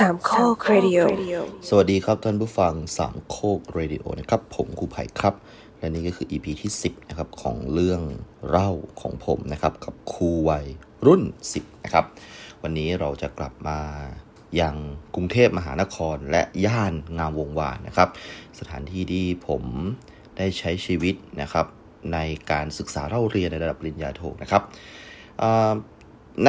[0.00, 0.98] สามข้อครดิโอ
[1.68, 5.34] สวัสดีครับท่านผู้ฟังสามโคกเรดิโอนะครับ ผมครูไผ่ครับ
[5.78, 8.00] และนี่ก็คือ EP ที่ 10 นะครับ ของเรื่อง
[8.48, 10.66] เล่าของผมนะครับ กับครูวัย
[11.06, 11.22] รุ่น
[11.54, 12.04] 10 นะครับ
[12.62, 13.78] วันนี้เราจะกลับมา
[14.60, 14.76] ยัง
[15.14, 18.08] กรุงเทพมหานครและย่านงามวงวานนะครับ
[18.58, 19.62] สถานที่ที่ผม
[20.36, 21.66] ได้ใช้ชีวิตนะครับ
[22.12, 22.18] ใน
[22.50, 24.62] การศึกษาเล่าเรียนในระดับปริญญาโทนะครับ
[25.42, 25.72] อ่า
[26.46, 26.48] ณ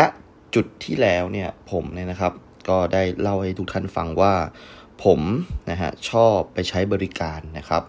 [0.56, 2.34] จุดที่แล้วเนี่ยผมเนี่ยนะครับ
[2.70, 4.34] ก็ได้เล่าให้ทุกท่านฟังว่า
[5.04, 5.22] ผม
[5.70, 7.84] นะฮะชอบไปใช้บริการนะครับ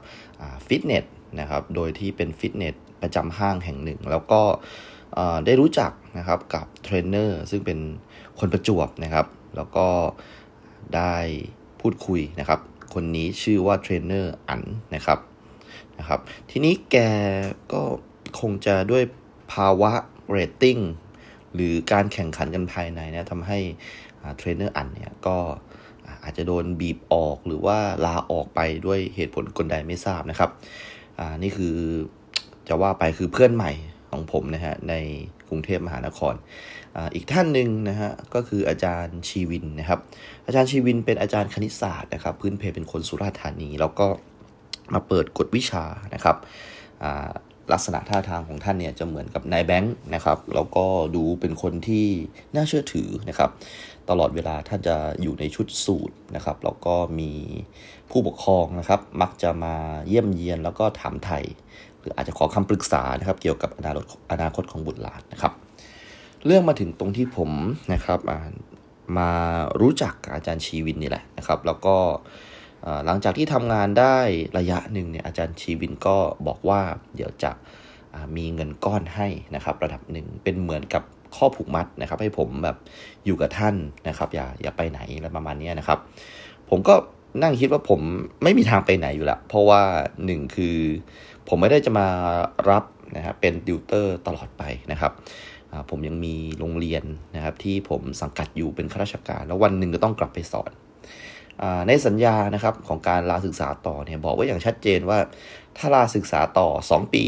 [0.67, 1.05] ฟิตเนส
[1.41, 4.43] นะครับโดยที่เป็นฟิตเนสประจำห้างแห่งหนึ่ง แล้วก็
[5.47, 7.79] ได้รู้จักนะครับกับเทรนเนอร์ซึ่งเป็น
[8.39, 9.27] คนประจวบนะครับ
[9.57, 9.89] แล้วก็
[10.97, 11.17] ได้
[11.81, 12.61] พูดคุยนะครับ
[12.95, 14.62] คนนี้ชื่อว่าเทรนเนอร์อัน
[14.95, 15.19] นะครับ
[15.98, 16.20] นะครับ
[16.51, 16.97] ทีนี้แก
[17.73, 17.83] ก็
[18.41, 19.03] คงจะด้วย
[19.53, 19.93] ภาวะ
[20.31, 20.79] เรตติ้ง
[21.55, 23.59] หรือการแข่งขันกันภายในเนี่ยทำให้
[24.37, 25.37] เทรนเนอร์อันเนี่ยก็
[26.25, 30.51] อาจจะโดนบีบออกหรือว่าลาออกไปด้วยเหตุผลกลใดไม่ทราบนะครับ
[31.19, 31.75] อ่านี่คือ
[32.69, 33.73] จะว่าไปคือเพื่อนใหม่
[34.11, 34.95] ของผมนะฮะใน
[35.48, 36.34] กรุงเทพมหานคร
[36.97, 40.01] ออีกท่านหนึ่งนะฮะก็คืออาจารย์ชีวินนะครับ
[40.47, 44.07] อาจารย์ชีวินเป็นอาจารย์คณิตศาสตร์นะครับ พื้นเพเป็นคนสุราษฎร์ธานี แล้วก็
[44.95, 46.36] มาเปิดกฎวิชานะครับ
[47.72, 50.84] ลักษณะท่าทางของท่านเนี่ยจะเหมือนกับนายแบงค์นะครับ แล้วก็
[51.16, 52.06] ดูเป็นคนที่
[52.55, 53.50] น่าเชื่อถือนะครับ
[54.10, 57.33] ตลอดเวลาท่านจะอยู่ในชุดสูตรนะครับ แล้วก็มี
[58.10, 59.74] ผู้ปกครองนะครับ มักจะมา
[60.08, 61.44] เยี่ยมเยียนแล้วก็ถามไทย
[61.98, 65.52] หรืออาจจะขอคำปรึกษานะครับ เกี่ยวกับอนาคตอนาคตของบุตรหลานนะครับ
[66.46, 67.50] เรื่องมาถึงตรงที่ผม
[67.92, 68.20] นะครับ
[69.18, 69.30] มา
[69.80, 71.96] รู้จักอาจารย์ชีวินนี่แหละนะครับ แล้วก็
[73.06, 74.16] หลังจากที่ทำงานได้
[74.58, 76.16] ระยะหนึ่งเนี่ยอาจารย์ชีวินก็
[76.47, 76.80] บอกว่า
[77.16, 77.52] เดี๋ยวจะ
[78.36, 81.02] มีเงินก้อนให้นะครับ ระดับหนึ่งเป็นเหมือนกับ
[81.36, 82.77] ข้อผูกมัดนะครับ ให้ผมแบบ
[83.24, 83.74] อยู่กับท่าน
[84.08, 85.98] นะครับ อย่าอย่าไปไหนอะไรประมาณนี้นะครับ
[86.70, 86.94] ผมก็
[87.42, 88.01] นั่งคิดว่าผม
[88.42, 89.83] ไม่มีทางไปไหนอยู่ละเพราะว่า
[90.24, 90.77] หนึ่งคือ
[91.48, 92.07] ผมไม่ได้จะมา
[92.70, 92.84] รับ
[93.17, 94.62] นะครับเป็นติวเตอร์ตลอดไป
[94.92, 95.12] นะครับ
[95.90, 100.70] ผมยังมีโรงเรียนนะครับที่ผมสังกัดอยู่เป็นข้าราชการ แล้ววันหนึ่งก็ต้องกลับไปสอน
[101.89, 105.18] ในสัญญานะครับของการลาศึกษาต่อเนี่ยบอกไว้อย่างชัดเจนว่า
[105.77, 107.24] ถ้าลาศึกษาต่อ 2 ปี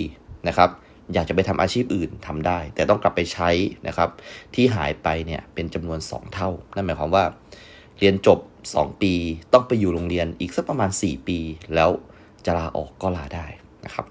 [0.49, 0.71] นะครับ
[1.15, 3.51] อยากจะไปทำอาชีพอื่นทำได้ แต่ต้องกลับไปใช้
[3.89, 4.09] นะครับ
[4.55, 7.25] ที่หายไปเนี่ยเป็นจำนวน 2 เท่า นั่นหมายความว่า
[7.99, 8.39] เรียนจบ
[8.71, 9.13] 2 ปี
[9.53, 11.39] ต้องไปอยู่โรงเรียนอีกสักประมาณ 4 ปี
[11.75, 11.91] แล้ว
[12.45, 13.47] จะลาออกก็ลาได้
[13.85, 14.07] นะครับ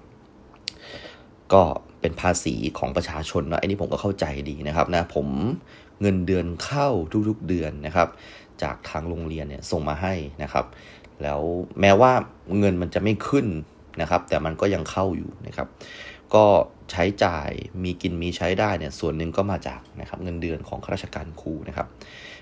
[1.52, 1.62] ก็
[2.00, 5.26] เป็นภาษีของประชาชนเนาะอันนี้ผมก็เข้าใจดีนะครับนะผม
[6.00, 6.88] เงินเดือนเข้า
[7.28, 8.08] ทุกๆเดือนนะครับ
[8.62, 10.66] จากทางโรงเรียนเนี่ยส่งมาให้นะครับ
[11.22, 11.40] แล้ว
[11.80, 12.12] แม้ว่า
[12.58, 13.46] เงินมันจะไม่ขึ้น
[14.00, 15.68] นะครับ แต่มันก็ยังเข้าอยู่นะครับ
[16.34, 16.44] ก็
[16.90, 17.50] ใช้จ่าย
[17.84, 21.86] มีกินมีใช้ได้เนี่ยส่วนหนึ่งก็มาจากนะครับเงินเดือนของข้าราชการครูนะครับ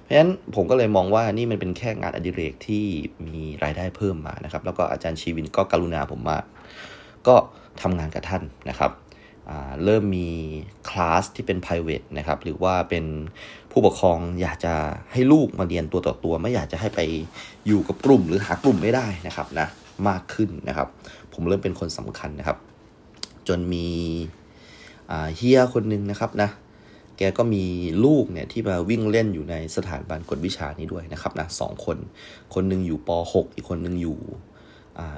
[0.00, 2.84] เพราะฉะนั้นผมก็เลยมองว่านี่มันเป็นแค่งานอดิเรกที่
[3.26, 6.44] มีรายได้เพิ่มมานะครับ แล้วก็อาจารย์ชีวินก็กรุณาผมมาก
[7.26, 7.36] ก็
[7.82, 8.92] ทำงานกับท่านนะครับ
[9.84, 10.28] เริ่มมี
[10.88, 13.04] คลาสที่เป็น private นะครับ หรือว่าเป็น
[13.72, 14.74] ผู้ปกครองอยากจะ
[15.12, 17.00] ให้ลูกมาเรียนตัวต่อตัว ไม่อยากจะให้ไป
[17.66, 19.66] อยู่กับกลุ่ม หรือหากลุ่มไม่ได้นะครับนะ
[20.08, 20.88] มากขึ้นนะครับ
[21.32, 22.58] ผมเริ่มเป็นคนสำคัญนะครับ
[23.48, 23.88] จนมี
[25.36, 26.50] เฮียคนหนึ่งนะครับนะ
[27.18, 27.64] แกก็มี
[28.04, 31.96] ลูกเนี่ยที่มาวิ่งเล่นอยู่ในสถานบันกฎวิชานี้ด้วยนะครับนะสองคน
[32.54, 34.18] คนหนึ่งอยู่ป .6 อีกคนหนึ่งอยู่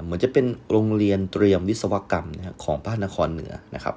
[0.02, 3.94] เหมือนจะเป็นโรงเรียนเตรียมวิศวกรรมนะของพระนครเหนือนะครับ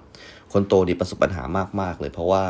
[0.53, 1.43] คนโตนี่ประสบปัญหา
[1.81, 2.43] มากๆเลยเพราะว่า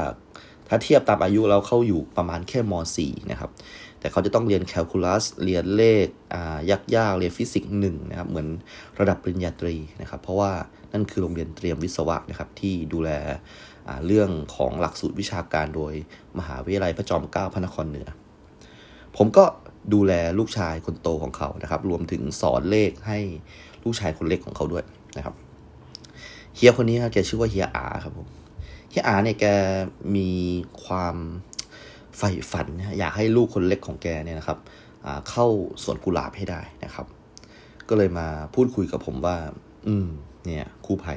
[0.68, 3.52] ถ้าเทียบตามอายุแล้วเขาอยู่ประมาณแค่ม .4 นะครับ
[4.00, 6.08] แต่เขาจะต้องเรียนแคลคูลัส เรียนเลข
[6.70, 8.48] ยักยากเรียนฟิสิกส์หนึ่งนะครับ เหมือน
[9.00, 10.52] ระดับปริญญาตรีนะครับ เพราะว่า
[10.94, 13.10] นั่นคือโรงเรียนเตรียมวิศวะนะครับ ที่ดูแล
[14.08, 15.94] เรื่องของหลักสูตรวิชาการโดย
[16.40, 18.08] มหาวิทยาลัยพระจอมเกล้าพระนครเหนือ
[19.18, 19.46] ผมก็
[19.94, 23.20] ดูแลลูกชายคนโตของเขานะครับ รวมถึงสอนเลขให้
[23.84, 24.84] ลูกชายคนเล็กของเขาด้วย
[25.18, 25.36] นะครับ
[26.56, 28.28] เฮียคนนี้ครับแกชื่อว่าเฮียอาครับผม
[28.90, 29.46] เฮียอาเนี่ยแก
[30.16, 30.30] มี
[30.86, 31.16] ความ
[32.18, 32.68] ใฝ่ฝัน
[33.00, 34.60] อยากให้ลูกคนเล็กของแกเนี่ยนะครับ
[35.30, 35.46] เข้า
[35.84, 37.06] สวนกุหลาบให้ได้นะครับ
[37.90, 39.38] ก็เลยมาพูดคุยกับผมว่า
[39.88, 40.08] อืม
[40.46, 41.16] เนี่ยครูไผ่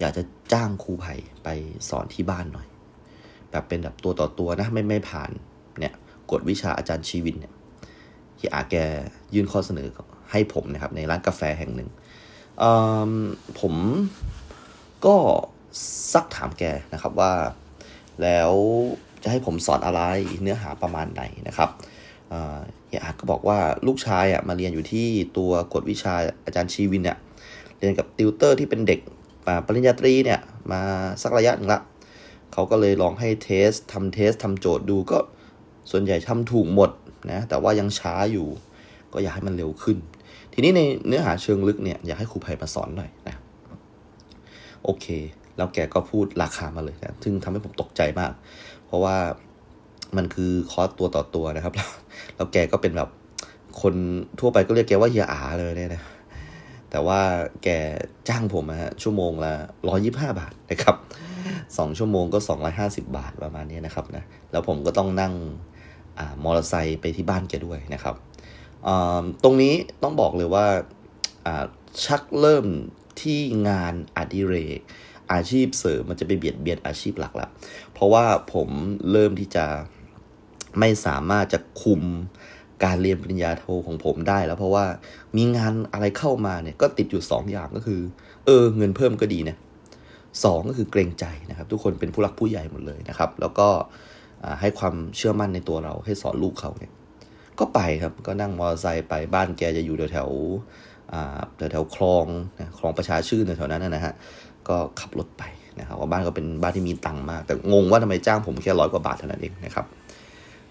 [0.00, 0.22] อยากจะ
[0.52, 1.48] จ้างครูไผ่ไป
[1.88, 2.68] สอนที่บ้านหน่อย
[3.50, 5.30] แบบเป็นแบบตัวต่อตัวนะไม่ไม่ผ่าน
[5.80, 5.94] เนี่ย
[6.30, 7.54] กฎวิชาอาจารย์ชีวินเนี่ย
[8.38, 8.76] ที่อาแก
[9.34, 9.88] ยื่นข้อเสนอ
[10.30, 11.88] ให้ผมนะครับ ในร้านกาแฟแห่งหนึ่ง
[13.60, 13.74] ผม
[15.06, 15.16] ก็
[16.12, 16.62] ซักถามแก
[16.92, 17.32] นะครับว่า
[18.22, 18.52] แล้ว
[19.22, 20.00] จะให้ผมสอนอะไร
[20.42, 21.70] เนื้อหาประมาณไหนนะครับ
[22.88, 27.18] เฮียอาก็บอกว่าลูกชายอะมาเรียนอยู่ที่ตัวกฎวิชาอาจารย์ชีวินเนี่ย
[27.78, 29.00] เรียนกับติวเตอร์ที่เป็นเด็ก
[29.66, 30.40] ปริญญาตรีเนี่ย
[30.72, 30.80] มา
[31.22, 31.80] สักระยะหนึ่งละ
[32.52, 35.18] เขาก็เลยลองให้ test ทำ test ทำโจทย์ดูก็
[35.90, 36.90] ส่วนใหญ่ทำถูกหมด
[37.30, 38.46] นะแต่ว่ายังช้าอยู่
[39.12, 39.96] ก็อยากให้มันเร็วขึ้น
[40.52, 43.36] ทีนี้ในเนื้อหาเชิงลึกเนี่ยอยากให้ครูไผ่มาสอนหน่อยนะ
[44.84, 45.06] โอเค
[45.58, 48.32] แล้วแกก็พูดราคามาเลยนะซึ่งทำให้ผมตกใจมาก
[48.86, 49.16] เพราะว่า
[50.16, 51.74] มันคือคอร์สตัวต่อตัวนะครับ
[52.36, 53.08] แล้วแกก็เป็นแบบ
[53.82, 53.94] คน
[54.40, 56.02] ทั่วไปก็เรียกแกว่าเฮียอาเลยเนี่ยนะ
[56.90, 57.20] แต่ว่า
[57.62, 57.68] แก
[58.28, 59.52] จ้างผมนะฮะชั่วโมงละ
[59.88, 60.96] ร้อยิบห้าบาทนะครับ
[61.78, 65.32] สองชั่วโมงก็สองร้อยห้าสิบาทประมาณนี้นะครับนะแล้วผมก็ต้องนั่ง
[66.18, 68.14] อมอเตอร์ไซค์ไปที่บ้านแกด้วยนะครับ
[69.42, 70.66] ตรงนี้ต้องบอกเลยว่า
[72.04, 72.66] ชักเริ่ม
[73.20, 73.38] ที่
[73.68, 74.80] งานอดิเรก
[75.32, 77.50] อาชีพเสริมมันจะไปเบียดเบียนอาชีพหลักแล้ว
[77.94, 78.68] เพราะว่าผม
[79.12, 79.64] เริ่มที่จะ
[80.78, 82.02] ไม่สามารถจะคุม
[82.84, 84.84] การเรียนปริญญาโทของผมได้แล้วเพราะว่า
[85.36, 88.00] มีงานอะไรเข้ามาเนี่ยก็ติดอยู่2ออย่างก็คือ
[88.46, 89.56] เออ เงินเพิ่มก็ดีนะ
[90.44, 93.68] สองก็คือเกรงใจนะครับ ทุกคนเป็นผู้รักผู้ใหญ่หมดเลยนะครับ แล้วก็
[94.60, 96.92] ให้ความเชื่อมั่นในตัวเราให้สอนลูกเขาเนี่ย
[97.58, 100.30] ก็ไปครับก็นั่งมอเตอร์ไซค์ไปบ้านแกจะอยู่แถวแถว
[101.56, 102.26] แถวแถวคลอง
[102.58, 104.14] นะคลองประชาชื่นแถวนั้นนะฮะ
[104.68, 105.42] ก็ขับรถไป
[105.80, 109.86] นะครับว่าบ้านก็เป็นบ้านที่มีตังค์มาก แต่งงว่าทำไมจ้างผมแค่ร้อยกว่าบาทเท่านั้นเองนะครับ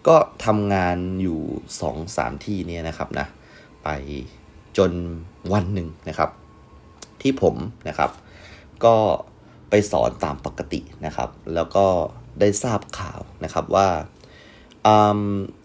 [0.08, 0.16] ก็
[0.46, 1.40] ทำงานอยู่
[1.82, 3.28] สองสามที่เนี่ยนะครับนะ
[3.84, 3.90] ไป
[4.78, 4.92] จน
[5.54, 6.30] วันหนึ่งนะครับ
[7.22, 7.56] ที่ผม
[7.88, 8.12] นะครับ
[8.86, 8.96] ก็
[9.70, 11.86] ไปสอนตามปกตินะครับ แล้วก็
[12.40, 13.88] ได้ทราบข่าวนะครับว่า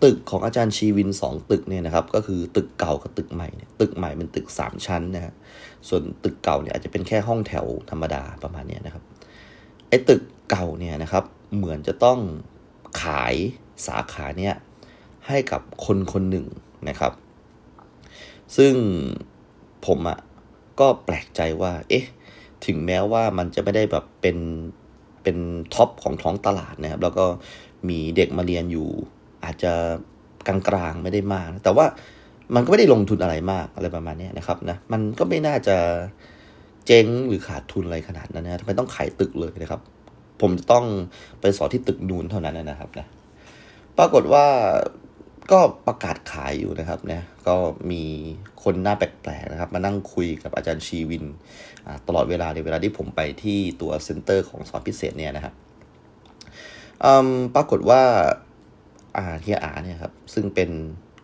[0.04, 3.48] ตึกของอาจารย์ชีวินสองตึกเนี่ยนะครับ ก็คือตึกเก่ากับตึกใหม่
[3.80, 5.34] ตึกใหม่เป็นตึกสามชั้นนะฮะ
[5.88, 9.04] ส่วนตึกเก่าเนี่ยอาจจะเป็นแค่ห้องแถวธรรมดาประมาณนี้นะครับ
[9.88, 11.24] ไอ้ตึกเก่าเนี่ยนะครับ
[11.56, 12.18] เหมือนจะต้อง
[13.02, 13.34] ขาย
[13.86, 14.54] สาขาเนี่ย
[15.28, 16.46] ให้กับคนคนหนึ่ง
[16.88, 17.12] นะครับ
[18.56, 18.74] ซึ่ง
[19.86, 20.18] ผมอะ่ะ
[20.80, 22.04] ก็แปลกใจว่า เอ๊ะ
[22.66, 24.36] ถึงแม้ว่ามันจะไม่ได้แบบเป็น
[25.22, 25.36] เป็น
[25.74, 27.26] ท็อปของท้องตลาดนะครับ แล้วก็
[27.88, 28.88] มีเด็กมาเรียนอยู่
[29.44, 29.72] อาจจะ
[30.46, 31.86] กลางๆไม่ได้มาก แต่ว่า
[32.54, 35.76] มันก็ไม่ได้ลงทุนอะไรมากอะไรประมาณนี้นะครับนะมันก็ไม่น่าจะ
[36.86, 39.80] เจ๊งหรือขาดทุนอะไรขนาดนั้นนะทำไมต้องขายตึกเลยนะครับ
[40.40, 40.84] ผมจะต้อง
[41.40, 43.06] ไปสอนที่ตึกนูนเท่านั้นนะครับนะ
[43.98, 44.46] ปรากฏว่า
[45.52, 47.54] ก็ประกาศขายอยู่นะครับเนี่ยก็
[47.90, 48.02] มี
[48.62, 51.24] คนหน้าแปลกๆนะครับ มานั่งคุยกับอาจารย์ชีวิน
[52.06, 55.54] ตลอดเวลาในเวลาที่ผมไปที่ตัวเซ็นเตอร์ของสอนพิเศษเนี่ยนะครับ
[57.54, 58.02] ปรากฏว่า
[59.16, 60.70] อาเฮียอาเนี่ยครับซึ่งเป็น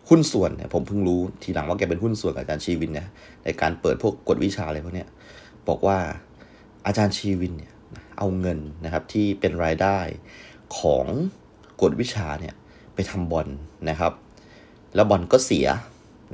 [0.09, 3.07] หุ้นส่วนเนี่ยผมเพิ่งรู้ทีหลังว่าแกเป็นหุ้นส่วนกับอาจารย์ชีวินเนี่ย
[3.43, 5.09] ในการเปิดพวกกฎวิชาอะไรพวกเนี้ย
[5.67, 5.97] บอกว่า
[6.85, 7.73] อาจารย์ชีวินเนี่ย
[8.17, 9.99] เอาเงินนะครับที่เป็นรายได้
[10.79, 11.05] ของ
[11.81, 12.55] กฎวิชาเนี่ย
[12.95, 13.47] ไปทำบอล
[13.89, 14.13] นะครับ
[14.95, 15.67] แล้วบอลก็เสีย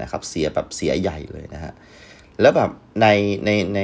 [0.02, 1.74] นะครับเสียแบบเสียใหญ่เลยนะฮะ
[2.42, 2.70] แล้วแบบ
[3.02, 3.08] ใน
[3.46, 3.82] ในใน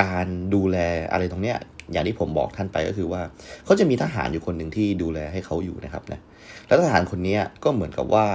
[0.00, 0.78] การดูแล
[1.12, 1.58] อะไรตรงเนี้ย
[1.92, 3.22] อย่างที่ผมบอกท่านไปก็คือว่า
[3.64, 6.20] เขาจะมีทหารอยู่คนหนึ่งที่ดูแลให้เขาอยู่นะครับนะ
[6.66, 8.26] แล้วทหารคนนี้ก็เหมือนกับว่า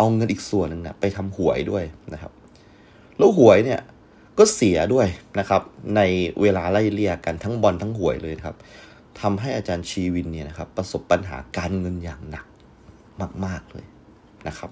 [0.00, 2.32] เอาเงินอีกส่วนหนึ่งนะไปทำหวยด้วยนะครับ
[3.18, 3.80] แล้วหวยเนี่ย
[4.38, 5.06] ก็เสียด้วย
[5.38, 5.62] นะครับ
[5.96, 6.00] ใน
[6.40, 8.56] เวลาไล่เลี่ยกันทั้งบอลทั้งหวยเลยครับ
[9.20, 12.46] ทำให้อาจารย์ชีวินเนี่ยนะครับ ประสบปัญหาการเงินอย่างหนัก
[13.44, 13.86] มาก ๆเลย
[14.48, 14.70] นะครับ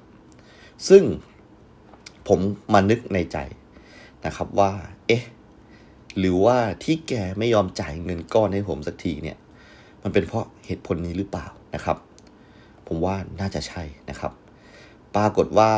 [0.89, 1.03] ซึ่ง
[2.29, 2.39] ผม
[2.73, 3.39] มานึกในใจ
[4.27, 4.73] นะครับว่า
[5.07, 5.25] เอ๊ะ
[6.19, 9.37] หรือว่าที่แกไม่ยอมจ่ายเงินก้อนให้ผมสักทีเนี่ย
[10.03, 11.97] มันเป็นเพราะเหตุผลนี้หรือเปล่านะครับ
[12.87, 14.32] ผมว่าน่าจะใช่นะครับ
[15.19, 15.70] ปรากฏว่า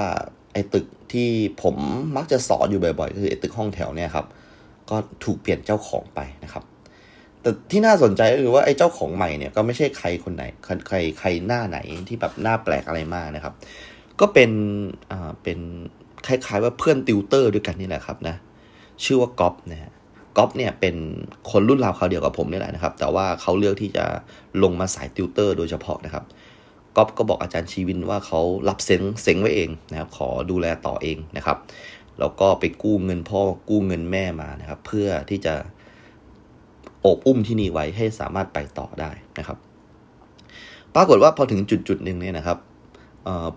[0.53, 1.29] ไอ้ตึกที่
[1.63, 1.77] ผม
[2.17, 4.27] มักจะสอนอยู่บ่อยๆ คือไอ้ตึกห้องแถวเนี่ยครับ
[4.91, 6.65] ก็ถูกเปลี่ยนเจ้าของไปนะครับ
[7.41, 10.45] แต่ที่น่าสนใจก็คือว่าไอ้เจ้าของใหม่เนี่ยก็ไม่ใช่ใครคนไหน
[10.87, 11.79] ใครใครหน้าไหน
[12.09, 13.55] ที่แบบหน้าแปลกอะไรมากนะครับ
[14.21, 14.51] ก็เป็น
[15.11, 15.59] อ่าเป็น
[16.27, 18.37] คล้ายๆว่าเพื่อนติวเตอร์ด้วยกันนี่แหละครับนะ
[19.05, 19.93] ชื่อว่าก๊อฟนะฮะ
[20.37, 20.97] ก๊อฟเนี่ยเป็น
[21.51, 24.05] คนรุ่นราวเขาเดียวกับผมนี่แหละนะครับ แต่ว่าเขาเลือกที่จะ
[24.63, 26.25] ลงมาสายติวเตอร์โดยเฉพาะนะครับ
[26.97, 31.59] ก๊อฟก็บอกอาจารย์ชีวินว่าเขารับเซ็งเซ็งไว้เองนะครับ ขอดูแลต่อเองนะครับ
[32.21, 35.55] แล้วก็ไปกู้เงินพ่อกู้เงินแม่มานะครับ เพื่อที่จะ
[37.01, 39.59] โอบอุ้มที่นี่ไว้ให้สามารถไปต่อได้นะครับ
[40.95, 42.59] ปรากฏว่าพอถึงจุดจุดหนึ่งเนี่ยนะครับ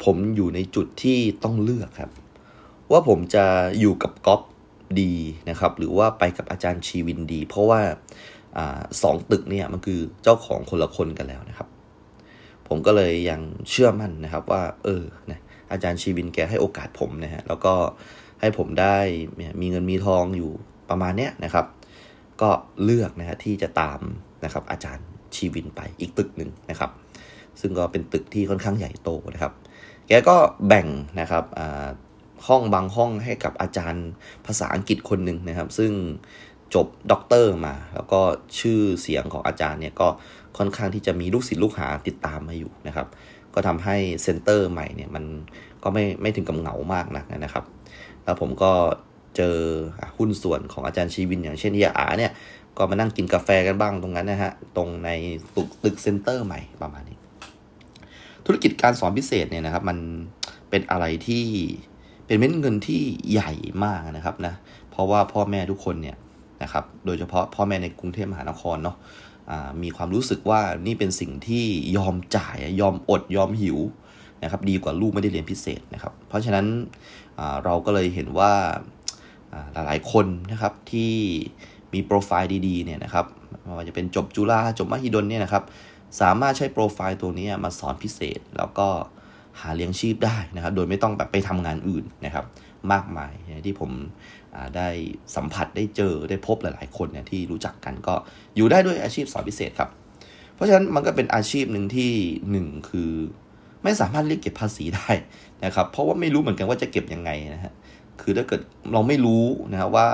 [0.06, 2.12] ผมอยู่ในจุดที่ต้องเลือกครับ
[2.92, 3.46] ว่าผมจะ
[3.80, 4.42] อยู่กับก๊อฟ
[5.02, 5.14] ดี
[5.50, 7.82] นะครับ หรือว่าไปกับอาจารย์ชีวินดี เพราะว่า
[8.58, 8.60] อ
[9.02, 11.68] สองตึกเนี่ยมันคือเจ้าของคนละคนกันแล้วนะครับ
[12.76, 15.40] ผมก็เลยยังเชื่อมั่นนะครับว่า เออนะ
[15.72, 17.74] อาจารย์ชีวินแกให้โอกาสผมนะฮะแล้วก็
[18.42, 18.98] ให้ผมได้
[19.62, 20.52] มีเงินมีทองอยู่
[20.90, 21.66] ประมาณเนี้ยนะครับ
[22.42, 22.50] ก็
[22.84, 24.00] เลือกนะฮะที่จะตาม
[24.44, 26.92] นะครับอาจารย์ชีวินไปอีกตึกหนึ่งนะครับ
[27.62, 29.54] ซึ่งก็เป็นตึกที่ค่อนข้างใหญ่โตนะครับ
[30.08, 30.36] แกก็
[30.68, 30.88] แบ่ง
[31.20, 31.46] นะครับ
[32.48, 34.08] ห้องบางห้องให้กับอาจารย์
[34.46, 35.92] ภาษาอังกฤษคนหนึ่งนะครับ ซึ่ง
[36.76, 38.20] จบด็อกเตอร์มา แล้วก็
[38.60, 40.08] ชื่อเสียงของอาจารย์เนี่ยก็
[40.58, 43.08] ค่อนข้างที่จะมีลูกศิษย์ลูกหาติดตามมาอยู่นะครับ
[43.54, 45.24] ก็ทำให้ center ใหม่เนี่ยมัน
[45.84, 47.64] ก็ไม่ไม่ถึงกับเหงามากนักนะครับ
[48.24, 48.72] แล้วผมก็
[49.36, 49.56] เจอ
[50.18, 52.32] หุ้นส่วนของอาจารย์ชีวิน อย่างเช่นเฮียอาเนี่ย
[52.78, 55.10] ก็มานั่งกินกาแฟกันบ้างตรงนั้นนะฮะ ตรงใน
[55.56, 57.18] ตึกตึกเซ็นเตอร์ใหม่ประมาณนี้
[58.46, 59.98] ธุรกิจการสอนพิเศษเนี่ยนะครับมัน
[60.70, 61.46] เป็นอะไรที่
[62.26, 63.02] เป็นเม็ดเงินที่
[63.32, 63.52] ใหญ่
[63.86, 64.54] มากนะครับนะ
[64.92, 66.16] เพราะว่าพ่อแม่ทุกคนเนี่ย
[66.64, 68.98] นะครับโดยเฉพาะพ่อแม่ในกรุงเทพมหานครเนาะ
[69.84, 71.66] มีความรู้สึกว่านี่เป็นสิ่งที่
[71.98, 73.78] ยอมจ่ายยอมอดยอมหิว
[74.44, 76.66] นะครับดีกว่าลูกไม่ได้เรียนพิเศษนะครับเพราะฉะนั้น
[77.64, 78.54] เราก็เลยเห็นว่า
[79.74, 81.12] หลายๆคนนะครับที่
[81.94, 83.26] มีโปรไฟล์ดีๆเนี่ยนะครับ
[83.62, 85.64] ไม่ว่าจะเป็นจบจุฬาจบมหิดลเนี่ยนะครับ
[86.22, 88.88] สามารถใช้โปรไฟล์ตัวนี้มาสอนพิเศษ แล้วก็
[89.60, 92.46] หาเลี้ยงชีพได้นะครับ โดยไม่ต้องแบบไปทำงานอื่นนะครับ
[92.92, 93.34] มากมาย
[93.66, 93.92] ที่ผม
[94.76, 94.90] ได้
[95.36, 98.16] สัมผัสได้เจอได้พบหลาย ๆ คนเนี่ยที่รู้จักกันก็
[98.56, 99.90] อยู่ได้ด้วยอาชีพสอนพิเศษครับ
[100.56, 102.12] เพราะฉะนั้นมันก็เป็นอาชีพหนึ่งที่
[102.52, 103.12] หนึ่งคือ
[103.84, 105.10] ไม่สามารถเรียกเก็บภาษีได้
[105.66, 107.74] นะครับ เพราะว่าไม่รู้เหมือนกันว่าจะเก็บยังไงนะฮะ
[108.22, 108.62] คือถ้าเกิด
[108.94, 110.08] เราไม่รู้นะครับว่า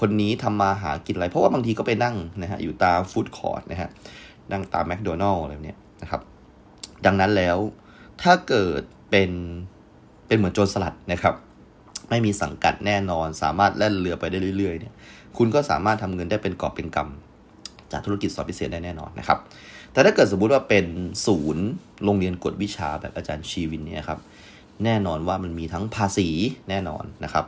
[0.00, 3.88] คนนี้ทำมาหากินอะไร เพราะว่าบางทีก็ไปนั่งนะฮะอยู่ตามฟู้ดคอร์ทนะฮะ
[4.52, 6.20] นั่งตามแมคโดนัลล์อะไรเนี้ยนะครับ
[7.06, 7.56] ดังนั้นแล้ว
[8.22, 9.30] ถ้าเกิดเป็น
[10.26, 11.34] เป็นเหมือนโจรสลัดนะครับ
[12.08, 14.94] ไม่มีสังกัดแน่นอน สามารถแล่นเรือไปได้เรื่อยๆเนี่ย
[15.36, 19.38] คุณก็สามารถทำเงินได้เป็นกอบเป็นกำจากธุรกิจสอนพิเศษได้แน่นอนนะครับ
[19.92, 20.86] แต่ถ้าเกิดสมมุติว่าเป็น
[21.26, 21.66] ศูนย์
[22.04, 24.20] โรงเรียนกฎวิชาแบบอาจารย์ชีวินเนี่ยครับ
[24.84, 26.28] แน่นอนว่ามันมีทั้งภาษี
[26.70, 27.46] แน่นอนนะครับ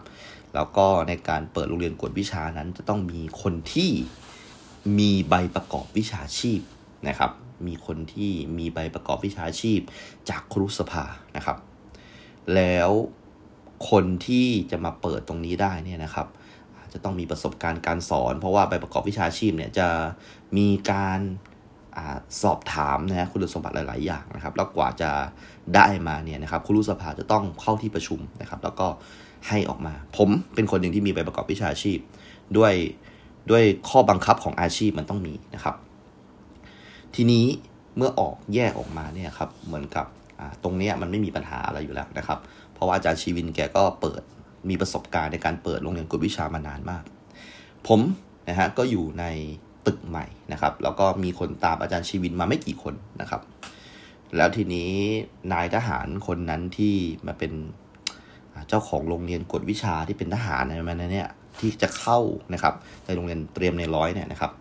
[0.54, 3.90] แล้วก็ในการเปิดโรงเรียนกวดวิชานั้นจะต้องมีคนที่
[4.98, 6.60] มีใบประกอบวิชาชีพ
[7.08, 7.30] นะครับ
[7.66, 9.80] มีคนที่มีใบประกอบวิชาชีพ
[10.28, 11.04] จากครุสภา
[11.36, 11.58] นะครับ
[12.54, 12.90] แล้ว
[13.90, 16.26] คนที่จะมาเปิดตรงนี้ได้เนี่ยนะครับ
[16.92, 19.88] จะต้องมีประสบการณ์การสอน เพราะว่าใบประกอบวิชาชีพเนี่ยจะ
[20.56, 21.20] มีการ
[22.42, 25.10] สอบถามนะคุณสมบัติหลาย ๆ อย่างนะครับ แล้วกว่าจะ
[25.74, 28.86] ได้มาเนี่ยนะครับคุณรู้สภาจะต้องเข้าที่ประชุมนะครับ แล้วก็
[29.48, 31.98] ให้ออกมา ผมเป็นคนหนึ่งที่มีใบประกอบวิชาชีพ
[32.56, 32.74] ด้วย
[33.50, 35.74] ด้วยข้อบังคับของอาชีพมันต้องมีนะครับ
[37.14, 37.46] ทีนี้
[37.96, 40.06] เมื่อออกแยกออกมาเนี่ยครับเหมือนกับ
[40.62, 42.38] ตรงนี้มันไม่มีปัญหาอะไรอยู่แล้วนะครับ
[42.78, 44.22] เพราะว่าอาจารย์ชีวินแกก็เปิด
[44.68, 47.04] มีประสบการณ์ในการเปิดโรงเรียนกวดวิชามานานมาก
[47.86, 48.00] ผม
[48.48, 49.24] นะฮะก็อยู่ใน
[49.86, 53.42] ตึกใหม่นะครับ แล้วก็มีคนตามอาจารย์ชีวินมาไม่กี่คนนะครับ
[54.36, 54.90] แล้วทีนี้
[55.52, 56.94] นายทหารคนนั้นที่
[57.26, 57.52] มาเป็น
[58.68, 62.18] เจ้าของโรงเรียนกฎวิชาที่เป็นทหารในมันเนี่ยที่จะเข้า
[62.54, 64.52] นะครับในโรงเรียนเตรียมในร้อยเนี่ยนะครับ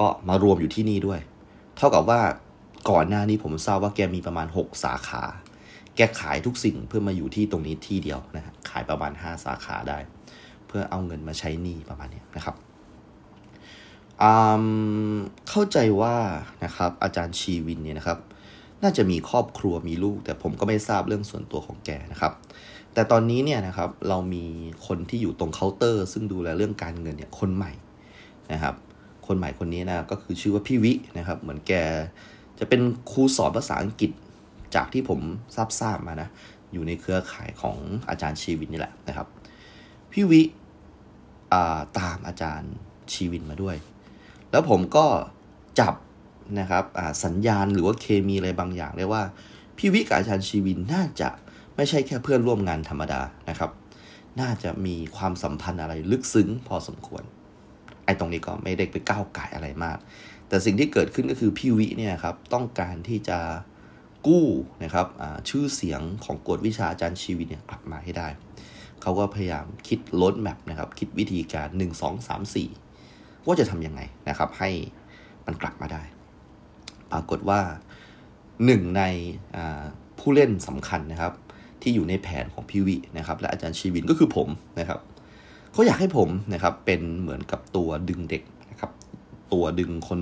[0.00, 1.20] ก็มารวมอยู่ที่นี่ด้วย
[1.76, 2.20] เท่ากับว่า
[2.90, 5.22] ก่อนหน้านี้ผมทราบว่าแกมีประมาณ 6 สาขา
[5.98, 9.98] แกขายทุกสิ่งเพื่อมาอยู่ที่ตรงนี้ที่เดียวนะฮะขายประมาณ 5 สาขาได้
[10.66, 12.56] เพื่อเอาเงินมาใช้หนี้ประมาณนี้นะครับ
[15.48, 16.16] เข้าใจว่า
[16.64, 18.18] นะครับอาจารย์ชีวินเนี่ยนะครับ
[18.82, 22.32] น่าจะมีครอบครัวมีลูก แต่ผมก็ไม่ทราบเรื่องส่วนตัวของแกนะครับ
[22.94, 24.44] แต่ตอนนี้เนี่ยนะครับเรามี
[24.86, 27.72] คนที่อยู่ตรงเคาน์เตอร์ ซึ่งดูแลเรื่องการเงินเนี่ยคนใหม่
[28.52, 28.74] นะครับ
[29.26, 31.72] คนใหม่คนนี้นะก็คือชื่อว่าพี่วินะครับ เหมือนแก
[32.58, 34.10] จะเป็นครูสอนภาษาอังกฤษ
[34.74, 35.20] จากที่ผม
[35.54, 36.28] ทราบทราบมานะ
[36.72, 37.76] อยู่ในเครือข่ายของ
[38.08, 39.26] อาจารย์ชีวินนี่แหละนะครับ
[40.12, 40.42] พี่วิ
[41.98, 42.72] ตามอาจารย์
[43.12, 43.76] ชีวินมาด้วย
[44.50, 45.06] แล้วผมก็
[45.80, 45.94] จับ
[46.60, 46.84] นะครับ
[47.24, 49.22] สัญญาณหรือว่าเคมีอะไรบางอย่างได้ว่า
[49.78, 51.28] พี่วิกับอาชันชีวินน่าจะ
[51.76, 53.70] ไม่ใช่แค่เพื่อนร่วมงานธรรมดานะครับ
[54.40, 57.22] น่าจะมีความสัมพันธ์อะไรลึกซึ้งพอสมควร
[58.04, 59.98] ไอ้ตรงนี้ก็ไม่ได้ไปก้าวไก่อะไรมาก
[60.48, 63.38] แต่สิ่งที่เกิดขึ้นก็คือพี่วิเนี่ยครับต้องการที่จะ
[64.26, 64.46] กู้
[64.84, 65.06] นะครับ
[65.48, 68.28] ชื่อเสียงของกฎวิชาอาจารย์ชีวินเนี่ยกลับมาให้ได้
[69.02, 72.54] เขาก็พยายามคิดลดแมปนะครับ คิดวิธีการ 1 2 3
[72.94, 74.70] 4 ว่าจะทำยังไงนะครับ ให้
[75.46, 76.02] มันกลับมาได้
[77.12, 77.60] ปรากฏว่า
[78.64, 79.02] หนึ่งใน
[80.18, 81.32] ผู้เล่นสำคัญนะครับ
[81.82, 84.48] ที่อยู่ในแผนของพี่วินะครับ และอาจารย์ชีวินก็คือผม
[84.80, 85.00] นะครับ
[85.72, 88.90] เขาอยากให้ผมนะครับเป็นเหมือนกับตัวดึงเด็กนะครับ
[89.52, 90.20] ตัวดึงคน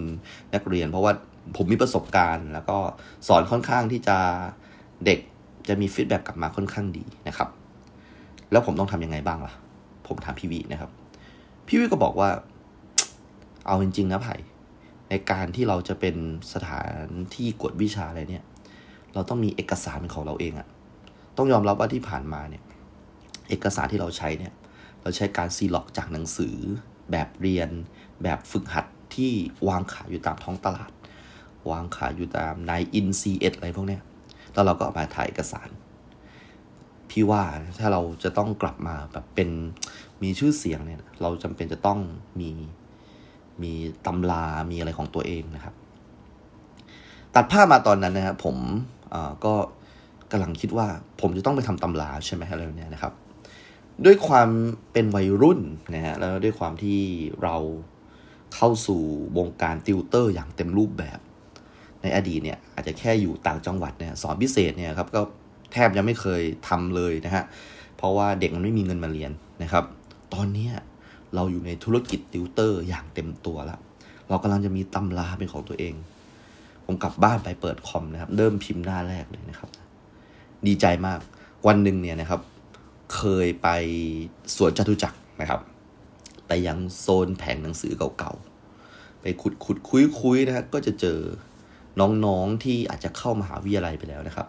[0.54, 1.12] นักเรียน เพราะว่า
[1.56, 2.78] ผมมีประสบการณ์ แล้วก็
[3.28, 4.16] สอนค่อนข้างที่จะ
[5.04, 5.18] เด็ก
[5.68, 7.48] จะมีฟีดแบ็กกลับมาค่อนข้างดีนะครับ
[8.50, 9.52] แล้วผมต้องทํำยังไงบ้างล่ะ
[10.06, 10.90] ผมถามพี่วินะครับ
[11.66, 12.28] พี่วิก็บอกว่า
[13.66, 14.34] เอาจริงๆนะไผ่
[15.10, 16.16] ในการที่เราจะเป็น
[16.52, 18.44] สถานที่กวดวิชาอะไรเนี่ย
[19.14, 20.68] เราต้องมีเอกสารของเราเองอะ
[21.36, 22.62] ต้องยอมรับว่าที่ผ่านมาเนี่ย
[23.48, 24.52] เอกสารที่เราใช้เนี่ย
[25.02, 26.56] เราใช้การซีล็อกจากหนังสือ
[27.10, 27.70] แบบเรียน
[28.22, 29.32] แบบฝึกหัดที่
[29.68, 30.90] วางขายอยู่ตามท้องตลาด
[31.70, 34.02] วางขายอยู่ตามในอินซีเอ็ดอะไรพวกเนี้ย
[34.52, 35.68] แล้วเราก็เอามาถ่ายเอกสาร
[37.10, 37.42] พี่ว่า
[37.78, 39.48] ถ้าเราจะต้องกลับมาแบบเป็น
[40.22, 42.00] มีชื่อเสียงเนี่ย เราจำเป็นจะต้อง
[42.40, 42.50] มี
[43.62, 43.72] มี
[44.06, 45.74] ตำรามีอะไรของตัวเองนะครับ
[47.34, 48.56] ตัดภาพมาตอนนั้นนะครับผม
[49.44, 49.54] ก็
[50.32, 50.86] กำลังคิดว่า
[51.20, 53.12] ผมจะต้องไปทำตำราใช่ไหมอะไรแบบนี้นะครับ
[54.04, 54.48] ด้วยความ
[54.92, 55.60] เป็นวัยรุ่น
[55.94, 57.00] นะฮะแล้วด้วยความที่
[57.42, 57.56] เรา
[58.54, 59.02] เข้าสู่
[59.38, 61.18] วงการติวเตอร์อย่างเต็มรูปแบบ
[62.06, 65.20] ในอดีตเนี่ยอาจจะแค่อยู่ต่างจังหวัดเนี่ยสอนพิเศษเนี่ยครับก็
[65.72, 67.44] แทบจะไม่เคยทำเลยนะฮะ
[67.96, 69.32] เพราะว่าเด็กมันไม่มีเงินมาเรียน
[69.62, 69.84] นะครับ
[70.34, 70.68] ตอนนี้
[71.34, 73.80] เราอยู่ในธุรกิจติวเตอร์อย่างเต็มตัวแล้ว
[74.28, 75.94] เรากำลังจะมีตำราเป็นของตัวเอง
[76.84, 79.70] ผมกลับบ้านไปเปิดคอมนะครับ เริ่มพิมพ์หน้าแรกเลยนะครับ
[80.66, 81.18] ดีใจมาก
[81.66, 82.40] วันหนึ่งเนี่ยนะครับ
[83.14, 83.68] เคยไป
[84.56, 85.60] สวนจตุจักรนะครับ
[86.48, 91.18] ไปยังโซนแผงหนังสือเก่าๆไปขุดขุดคุยคุยนะครับก็จะเจอ
[92.00, 94.48] น้องๆที่อาจจะเข้ามหาวิทยาลัยไปแล้วนะครับ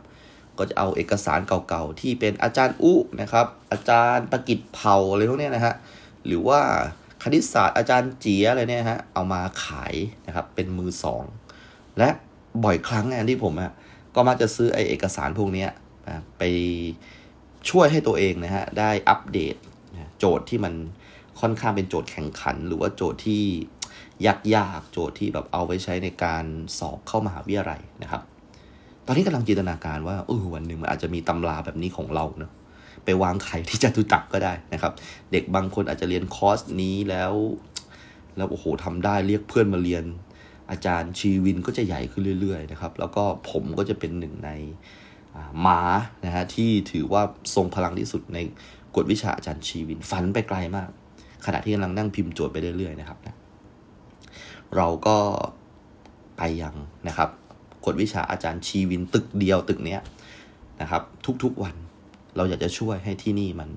[0.57, 5.75] ก็จะเอาเอกสารเก่าๆที่เป็นอาจารย์อุนะครับ อาจารย์ประกิตเผาอะไรพวกนี้นะฮะ
[6.25, 6.59] หรือว่า
[7.23, 9.95] คณิตศาสตร์อาจารย์เจียอะไรเนี่ยฮะเอามาขาย
[10.27, 11.23] นะครับเป็นมือสอง
[11.97, 12.09] และ
[12.63, 13.71] บ่อยครั้งงานที่ผมอะ
[14.15, 15.65] ก็มักจะซื้อไอเอกสารพวกนี้
[16.37, 16.43] ไป
[17.69, 19.55] ช่วยให้ตัวเองนะฮะได้อัปเดต
[20.19, 20.73] โจทย์ที่มัน
[21.39, 23.43] ค่อนข้างเป็นโจทย์แข่งขัน หรือว่าโจทย์ที่
[24.25, 26.45] ยากๆ โจทย์ที่แบบเอาไว้ใช้ในการ
[26.79, 28.21] สอบเข้ามหาวิทยาลัยนะครับ
[29.05, 32.51] ตอนนี้กำลังจินตนาการว่าเออวันหนึ่งมันอาจจะมีตำราแบบนี้ของเราเนาะ
[33.05, 34.93] ไปวางไข่ที่จตุจักรก็ได้นะครับ
[35.31, 37.33] เด็กบางคนอาจจะเรียนคอร์สนี้แล้ว
[38.37, 40.03] แล้วโอ้โหทำได้เรียกเพื่อนมาเรียน
[40.71, 44.49] อาจารย์ชีวินก็จะใหญ่ขึ้นเรื่อยๆนะครับ แล้วก็ผมก็จะเป็นหนึ่งใน
[45.65, 45.79] ม้า
[46.25, 47.21] นะฮะที่ถือว่า
[47.55, 48.37] ทรงพลังที่สุดใน
[48.95, 50.89] กฎวิชาอาจารย์ชีวินฝันไปไกลมาก
[51.45, 53.36] ขณะที่กำลังนั่งพิมพ์โจทย์ไปเรื่อยๆนะครับนะ
[54.75, 55.17] เราก็
[56.37, 56.75] ไปยัง
[57.07, 57.29] นะครับ
[57.85, 60.01] กฎวิชาอาจารย์ชีวินตึกเดียวตึกเนี้ย
[60.81, 61.01] นะครับ
[61.43, 61.75] ทุกๆวัน
[62.35, 63.69] เราอยากจะช่วยให้ที่นี่มัน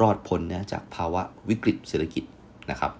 [0.00, 2.24] รอดพ้นนะจากภาวะวิกฤตเศรษฐกิจ
[2.70, 2.92] นะครับ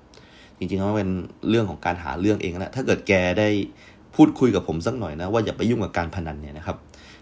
[0.58, 1.10] จริงๆแล้วเป็น
[1.48, 3.48] เรื่องของการหาเรื่องเองนะถ้าเกิดแกได้
[4.14, 6.76] พูดคุยกับผมสักหน่อยนะว่าอย่าไปยุ่งกับการพนันเนี่ยนะครับ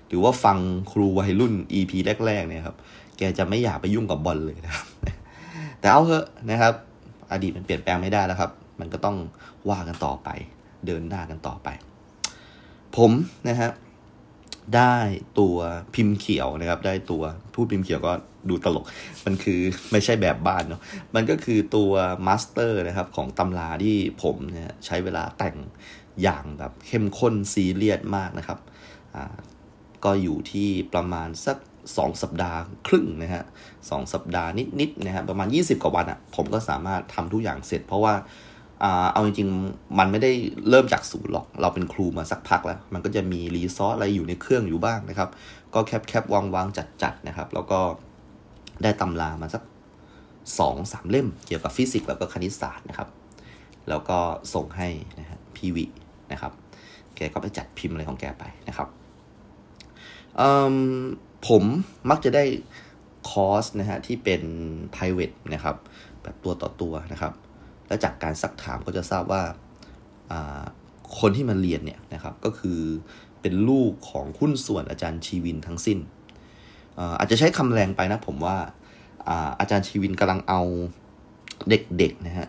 [0.08, 0.58] หรือว่าฟัง
[0.92, 1.92] ครูวัยรุ่น EP
[2.26, 2.76] แรกๆเนี่ยครับ
[3.18, 4.86] แกจะไม่อยากไปยุ่งกับบอลเลยนะครับ
[5.80, 6.74] แต่เอาเถอะนะครับ
[7.32, 9.16] อดีตมันเปลี่ยนแปลงไม่ได้แล้วครับ มันก็ต้อง
[9.70, 10.28] ว่ากันต่อไป
[10.86, 11.68] เดินหน้ากันต่อไป
[12.96, 13.12] ผม
[13.48, 13.70] นะฮะ
[14.76, 14.96] ได้
[15.38, 15.56] ตัว
[15.94, 17.22] พิมพ์เขียวนะครับ ได้ตัว
[17.54, 18.12] ผู้พิมพ์เขียวก็
[18.48, 18.84] ดูตลก
[19.24, 19.60] มันคือ
[19.92, 20.80] ไม่ใช่แบบบ้านเนาะ
[21.14, 21.92] มันก็คือตัว
[22.26, 25.56] master นะครับของตำราที่ผมเนี่ยใช้เวลาแต่ง
[26.22, 28.58] อย่างแบบเข้มข้นซีเรียสมากนะครับ
[29.14, 29.36] อ่า
[30.04, 31.56] ก็อยู่ที่ประมาณสัก
[31.90, 33.44] 2 สัปดาห์ครึ่งนะฮะ
[33.90, 38.14] สสัปดาห์นิดๆนะฮะประมาณ 20 กว่าวันอะ่ะผมก็สามารถทำทุกอย่างเสร็จเพราะว่า
[39.12, 40.32] เอาจริงๆ มันไม่ได้
[40.68, 45.28] เริ่มจากศูนย์หรอก เราเป็นครูมาสักพักแล้ว มันก็จะมี resource อะไรอยู่ในเครื่องอยู่บ้างนะครับ
[45.74, 47.78] ก็ cap cap วางวางจัดจัดนะครับ แล้วก็
[48.82, 49.62] ได้ตำรามาสัก
[50.58, 53.08] สองสามเล่ม เกี่ยวกับฟิสิกส์แล้วก็คณิตศาสตร์นะครับ
[53.88, 54.18] แล้วก็
[54.54, 55.84] ส่งให้นะฮะพี่วิน
[56.32, 56.52] นะครับ
[57.16, 58.88] แกก็ไปจัดพิมพ์อะไรของแกไปนะครับ
[61.48, 61.64] ผม
[62.10, 62.44] มักจะได้
[63.30, 64.42] คอร์สนะฮะที่เป็น
[64.94, 65.76] private นะครับ
[66.22, 67.32] แบบตัวต่อตัวนะครับ
[67.88, 69.42] และจากการซักถามก็จะทราบว่า
[71.20, 72.80] คนที่มาเรียนเนี่ยนะครับก็คือ
[73.40, 75.98] เป็นลูกของหุ้นส่วนอาจารย์ชีวินทั้งสิ้น
[77.18, 78.56] อาจจะใช้คำแรงไปนะผมว่า
[79.60, 80.62] อาจารย์ชีวินกำลังเอา
[81.68, 82.48] เด็กๆนะฮะ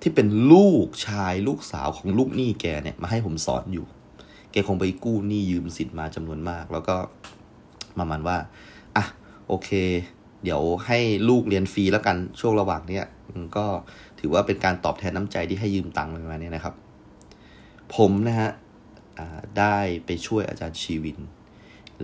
[0.00, 3.86] ที่เป็นลูกชายลูกสาวของลูกหนี้แกเนี่ยมาให้ผมสอนอยู่
[4.52, 6.96] แกคงไปกู้หนี้ยืมสินมาจำนวนมาก แล้วก็
[7.98, 8.36] มามันว่า
[8.96, 9.04] อะ
[9.48, 9.70] โอเค
[10.44, 13.04] เดี๋ยวให้ลูกเรียนฟรีแล้วกันช่วงระหว่างเนี้ย
[13.56, 13.66] ก็
[14.18, 16.74] ถือว่าเป็นการตอบแทนน้ำใจที่ให้ยืมตังค์ประมาณนี้นะครับ
[17.94, 18.50] ผมนะฮะ
[19.58, 21.18] ได้ไปช่วยอาจารย์ชีวิน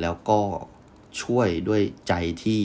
[0.01, 0.41] แล้วก็
[1.23, 2.63] ช่วยด้วยใจที่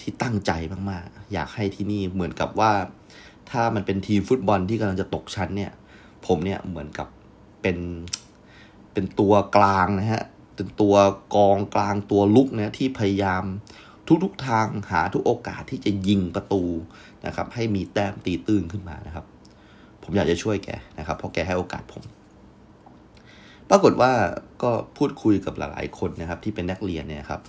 [0.00, 0.52] ที่ตั้งใจ
[0.90, 2.72] มากๆ อยากให้ที่นี่เหมือนกับว่า
[3.50, 5.72] ถ้ามันเป็นทีมฟุตบอลที่กำลังจะตกชั้นเนี่ย
[6.26, 7.08] ผมเนี่ยเหมือนกับ
[7.62, 7.78] เป็น
[8.92, 10.94] เป็นตัวกลางนะฮะเป็นตัว
[11.36, 13.44] กองกลางตัวลุกนะที่พยายาม
[14.24, 16.62] ทุกๆทางหาทุกโอกาสที่จะยิงประตู
[17.26, 19.24] นะครับ ให้มีแต้มตีตื้นขึ้นมานะครับ
[20.02, 22.02] ผมอยากจะช่วยแกนะครับ เพราะแกให้โอกาสผม
[23.70, 24.12] ปรากฏว่า
[24.62, 27.40] ก็พูดคุยกับหลายๆคนนะครับ ที่เป็นนักเรียนเนี่ยครับ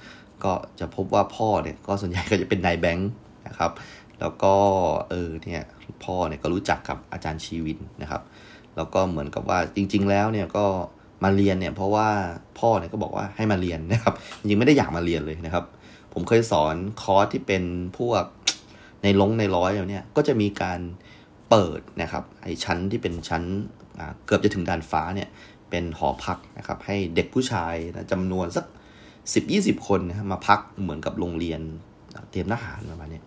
[0.44, 3.12] ก็จะพบว่าพ่อเนี่ยก็ส่วนใหญ่ก็จะเป็นนายแบงค์
[3.48, 3.72] นะครับ
[4.20, 4.54] แล้วก็
[5.10, 5.64] เออเนี่ย
[6.04, 8.22] พ่อเนี่ยก็รู้จักกับอาจารย์ชีวินนะครับ
[8.76, 10.66] แล้วก็เหมือนกับว่าจริง ๆ แล้วเนี่ยก็
[11.24, 12.10] มาเรียนเนี่ยเพราะว่า
[12.60, 15.66] พ่อเนี่ยก็บอกว่าให้มาเรียนนะครับ จริงๆไม่ได้อยากมาเรียนเลยนะครับ
[16.14, 17.64] ผมเคยสอนคอร์สที่เป็น
[17.98, 18.24] พวก
[19.06, 20.80] ในลงในร้อยแล้วเนี่ยก็จะมีการ
[21.50, 23.44] เปิดนะครับไอชั้นที่เป็นชั้น
[24.26, 25.30] เกือบจะถึงดานฟ้าเนี่ย
[25.70, 28.66] เป็นหอพักนะครับให้เด็กผู้ชายนะจำนวนสัก
[29.26, 31.62] 10-20 คนนะมาพักเหมือนกับโรงเรียน
[32.30, 33.22] เตรียมทหารประมาณนี้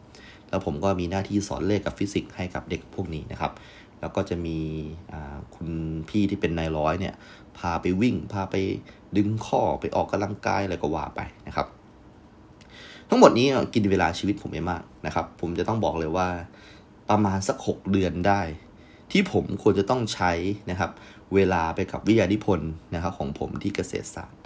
[0.49, 3.53] แล้วผมก็มีหน้าที่สอนเลขกับฟิสิกส์ให้กับเด็กพวกนี้นะครับ
[4.01, 4.59] แล้วก็จะมี
[5.55, 5.69] คุณ
[6.09, 7.15] พี่ที่เป็นนายร้อยเนี่ย
[7.59, 8.57] พาไปวิ่ง พาไป
[9.17, 11.67] ดึงข้อไปออกกำลังกายอะไรก็ว่าไปนะครับ
[13.09, 16.29] ทั้งหมดนี้กินเวลาชีวิตผมไม่มากนะครับ ผมจะต้องบอกเลยว่า
[17.11, 18.41] ประมาณสัก 6 เดือนได้
[19.13, 20.33] ที่ผมควรจะต้องใช้
[20.71, 20.91] นะครับ
[21.35, 24.39] เวลาไปกับวิทยานิพนธ์นะครับ ของผมที่เกษตรศาสตร์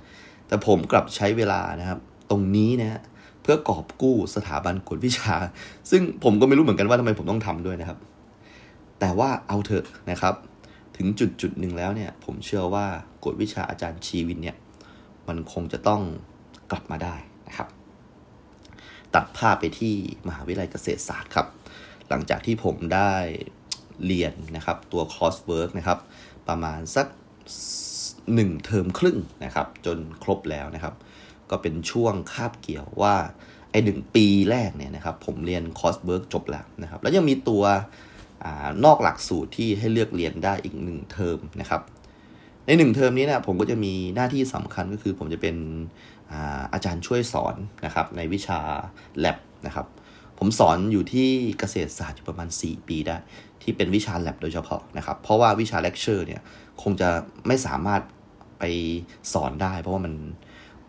[0.46, 1.98] แต่ผมกลับใช้เวลานะครับ
[2.30, 3.00] ตรงนี้นะฮะ
[3.42, 5.34] เพื่อกอบกู้สถาบันกวดวิชา
[5.90, 7.98] ซึ่งผมก็ไม่รู้เหมือนกันว่าทำไมผมต้องทำด้วยนะครับ
[9.00, 10.34] แต่ว่าเอาเถอะนะครับ
[10.96, 12.86] ถึงจุดจุดหนึ่งแล้วเนี่ย ผมเชื่อว่า
[13.22, 14.56] กวดวิชาอาจารย์ชีวินเนี่ย
[15.28, 16.00] มันคงจะต้อง
[16.70, 17.14] กลับมาได้
[19.14, 19.94] ตัดภาพไปที่
[20.28, 21.46] มหาวิทยาลัยเกษตรศาสตร์ครับ
[22.08, 23.14] หลังจากที่ผมได้
[24.06, 25.98] เรียนนะครับตัว coursework นะครับ
[26.48, 27.06] ประมาณสัก
[28.34, 30.94] หนึ่งเทอมครึ่งนะครับ จนครบแล้วนะครับ
[31.50, 33.14] ก็เป็นช่วงคาบเกี่ยวว่า
[33.70, 37.62] ไอ้หนึ่งปีแรกเนี่ยนะครับ ผมเรียน coursework จบแล้วนะครับ แล้วยังมีตัว
[38.44, 41.82] นอกหลักสูตรที่ให้เลือกเรียนได้อีกหนึ่งเทอมนะครับ
[42.66, 45.56] ในหนึ่งเทอมนี้นะผมก็จะมีหน้าที่สำคัญก็คือผมจะเป็น
[46.32, 48.58] อาอาจารย์ช่วยสอนนะครับในวิชา
[49.24, 49.86] lab นะครับ
[50.38, 53.16] ผมสอนอยู่ที่เกษตรศาสตร์อยู่ประมาณ 4 ปีได้
[53.62, 56.40] ที่เป็นวิชา lab โดยเฉพาะนะครับ เพราะว่าวิชา lecture เนี่ย
[56.82, 57.08] คงจะ
[57.46, 58.02] ไม่สามารถ
[58.58, 58.64] ไป
[59.32, 60.14] สอนได้ เพราะว่ามัน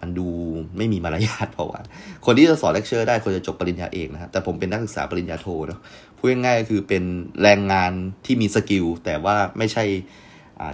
[0.01, 0.29] มันดู
[0.77, 1.79] ไม่มีมารยาทเพราะว่า
[2.25, 5.79] คนที่จะสอนเลคเชอร์ได้ควรจะจบปริญญาเอกนะครับแต่ผมเป็นนักศึกษาปริญญาโทเนาะ
[6.17, 7.03] พูดง่ายๆคือเป็น
[7.43, 7.91] แรงงาน
[8.25, 9.83] ที่มี skill แต่ว่าไม่ใช่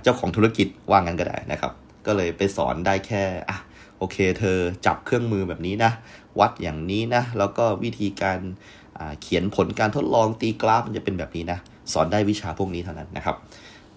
[0.04, 1.72] เจ้าของธุรกิจว่างั้นก็ได้นะครับ
[2.06, 3.58] ก็เลยไปสอนได้แค่อะ
[3.98, 5.92] โอเค เธอจับเครื่องมือแบบนี้นะ
[6.40, 8.40] วัดอย่างนี้นะ แล้วก็วิธีการ
[9.22, 11.60] เขียนผลการทดลองตีกราฟมันจะเป็นแบบนี้นะ
[11.94, 13.36] สอนได้วิชาพวกนี้เท่านั้นนะครับ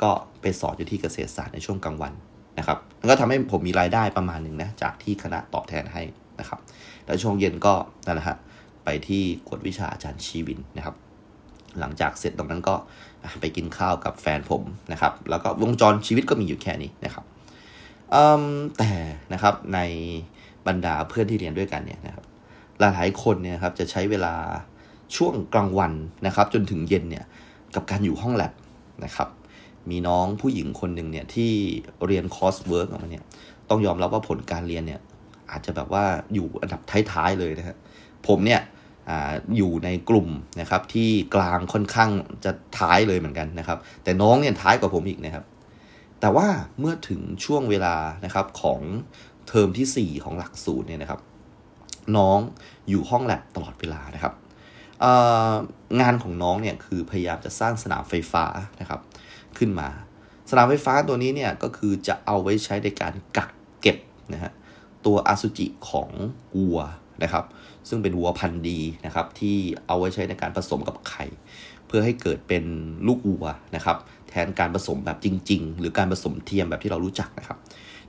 [0.03, 2.13] ก็ไปสอนอยู่ที่เกษตรศาสตร์ในช่วงกลางวัน
[2.59, 6.03] นะครับมันก็ทำให้ผมมีรายได้ประมาณหนึ่งนะ จากที่คณะตอบแทนให้
[6.41, 6.61] นะครับ
[7.07, 7.75] แล้วช่วงเย็นก็
[8.07, 8.37] นั่นแหละฮะ
[8.85, 10.97] ไปที่กวดวิชาอาจารย์ชีวินนะครับ
[11.81, 12.75] หลังจากเสร็จตรงนั้นก็
[13.41, 17.25] ไปกินข้าวกับแฟนผมนะครับ แล้วก็วงจรชีวิตก็มีอยู่แค่นี้นะครับ
[18.79, 18.91] แต่
[19.33, 19.79] นะครับใน
[20.67, 22.25] บรรดาเพื่อนที่เรียนด้วยกันเนี่ยนะครับ
[22.81, 24.35] หลายคนเนี่ยครับจะใช้เวลา
[25.17, 25.93] ช่วงกลางวัน
[26.27, 27.25] นะครับ จนถึงเย็นเนี่ย
[27.75, 28.53] กับการอยู่ห้องแลบ
[29.05, 29.29] นะครับ
[29.91, 31.51] มีน้องผู้หญิงคนหนึ่งเนี่ยที่
[32.07, 33.25] เรียน coursework ออกมาเนี่ย
[33.69, 35.01] ต้องยอมรับว่าผลการเรียนเนี่ย
[35.51, 36.05] อาจจะแบบว่า
[36.35, 36.81] อยู่อันดับ
[37.13, 37.77] ท้ายๆเลยนะครับ
[38.29, 38.61] ผมเนี่ย
[39.57, 40.29] อยู่ในกลุ่ม
[40.61, 42.11] นะครับที่กลางค่อนข้าง
[42.45, 45.45] จะท้ายเลยเหมือนกันนะครับ แต่น้องเนี่ยท้ายกว่าผมอีกนะครับ
[46.21, 46.49] แต่ว่า
[46.81, 48.81] เมื่อถึงช่วงเวลานะครับของ
[49.49, 51.21] เทอมที่ 4 ของหลักสูตรเนี่ยนะครับ
[52.17, 52.39] น้อง
[52.89, 54.35] อยู่ห้องแลบตลอดเวลานะครับ
[56.01, 58.45] งานของน้องเนี่ยคือพยายามจะสร้างสนามไฟฟ้า
[58.81, 59.01] นะครับ
[59.59, 59.89] ขึ้นมา
[60.51, 63.99] สนามไฟฟ้าตัวนี้เนี่ยก็คือจะเอาไว้ใช้ในการกักเก็บ
[64.33, 64.53] นะฮะ
[65.07, 66.11] ตัวอสุจิของ
[66.57, 66.81] วัว
[67.23, 67.45] นะครับ
[67.89, 71.25] ซึ่งเป็นวัวพันธุ์ดีนะครับ ที่เอาไว้ใช้ในการผสมกับไข่
[71.87, 72.65] เพื่อให้เกิดเป็น
[73.07, 73.97] ลูกวัวนะครับ
[74.29, 77.59] แทนการผสมแบบจริง ๆ หรือการผสมเทียมแบบที่เรารู้จักนะครับ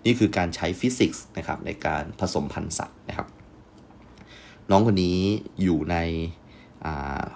[0.06, 3.28] นี่คือการใช้ฟิสิกส์นะครับในการผสมพันธุ์สัตว์นะครับ
[4.70, 5.20] น้องคนนี้
[5.62, 5.98] อยู่ใน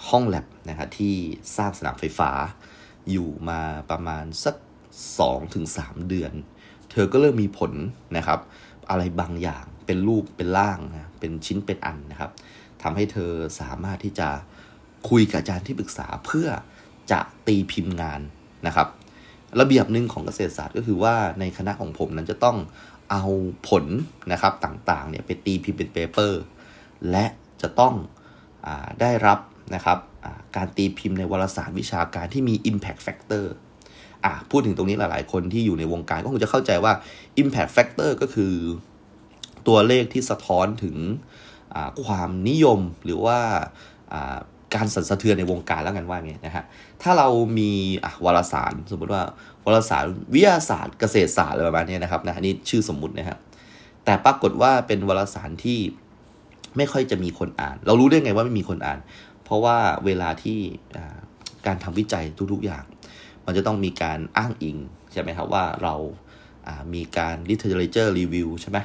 [0.09, 1.15] ห้องแลบนะครับที่
[1.57, 2.31] สร้างสนามไฟฟ้า
[3.11, 3.59] อยู่มา
[3.91, 4.55] ประมาณสัก
[5.31, 6.33] 2-3 เดือน
[6.91, 7.71] เธอก็เริ่มมีผล
[8.17, 8.39] นะครับ
[8.89, 12.31] อะไรบางอย่าง เป็นรูปเป็นร่างนะเป็นชิ้นเป็นอันนะครับ
[12.81, 14.29] ทำให้เธอสามารถที่จะ
[15.09, 16.47] คุยกับอาจารย์ที่ปรึกษาเพื่อ
[17.11, 18.21] จะตีพิมพ์งาน
[18.67, 18.87] นะครับ
[19.59, 22.57] ระเบียบหนึ่งของเกษตรศาสตร์ก็คือว่าในคณะของผมนั้นจะต้อง
[23.11, 23.23] เอา
[23.67, 23.85] ผล
[24.31, 26.41] นะครับต่างๆเนี่ยไปตีพิมพ์เป็นเปเปอร์
[27.11, 27.25] และ
[27.61, 27.93] จะต้อง
[28.65, 28.67] อ
[29.01, 29.39] ได้รับ
[29.75, 29.99] นะครับ
[30.55, 33.45] การตีพิมพ์ในวารสารวิชาการที่มี impact factor
[34.25, 36.93] อะพูดถึงตรงนี้หลายๆ คนที่อยู่ในวงการก็คงจะเข้าใจว่า
[37.41, 38.53] impact factor ก็คือ
[39.67, 40.97] ตัวเลขที่สะท้อนถึง
[42.05, 43.39] ความนิยมหรือว่า
[44.75, 46.65] การสั่นสะเทือนในวงการแล้วกันว่าไงนะฮะ
[47.01, 47.27] ถ้าเรา
[47.59, 47.71] มี
[48.25, 49.23] วารสารสมมติว่า
[49.65, 50.03] วารสาร
[50.33, 53.39] วิทยาศาสตร์เกษตรศาสตร์อะไรประมาณนี้นะครับนะนี่ชื่อสมมุตินะครับ
[54.05, 55.79] แต่ปรากฏว่าเป็นวารสารที่
[56.77, 58.99] ไม่ค่อยจะมีคนอ่าน เรารู้ได้ไงว่าไม่มีคนอ่าน
[59.43, 60.59] เพราะว่าเวลาที่
[61.65, 62.83] การทำวิจัยทุกๆอย่าง
[63.45, 64.77] มันจะต้องมีการอ้างอิง
[65.11, 65.95] ใช่ไหมครับว่าเรา
[66.93, 68.77] มีการ literature review ใช่ไหม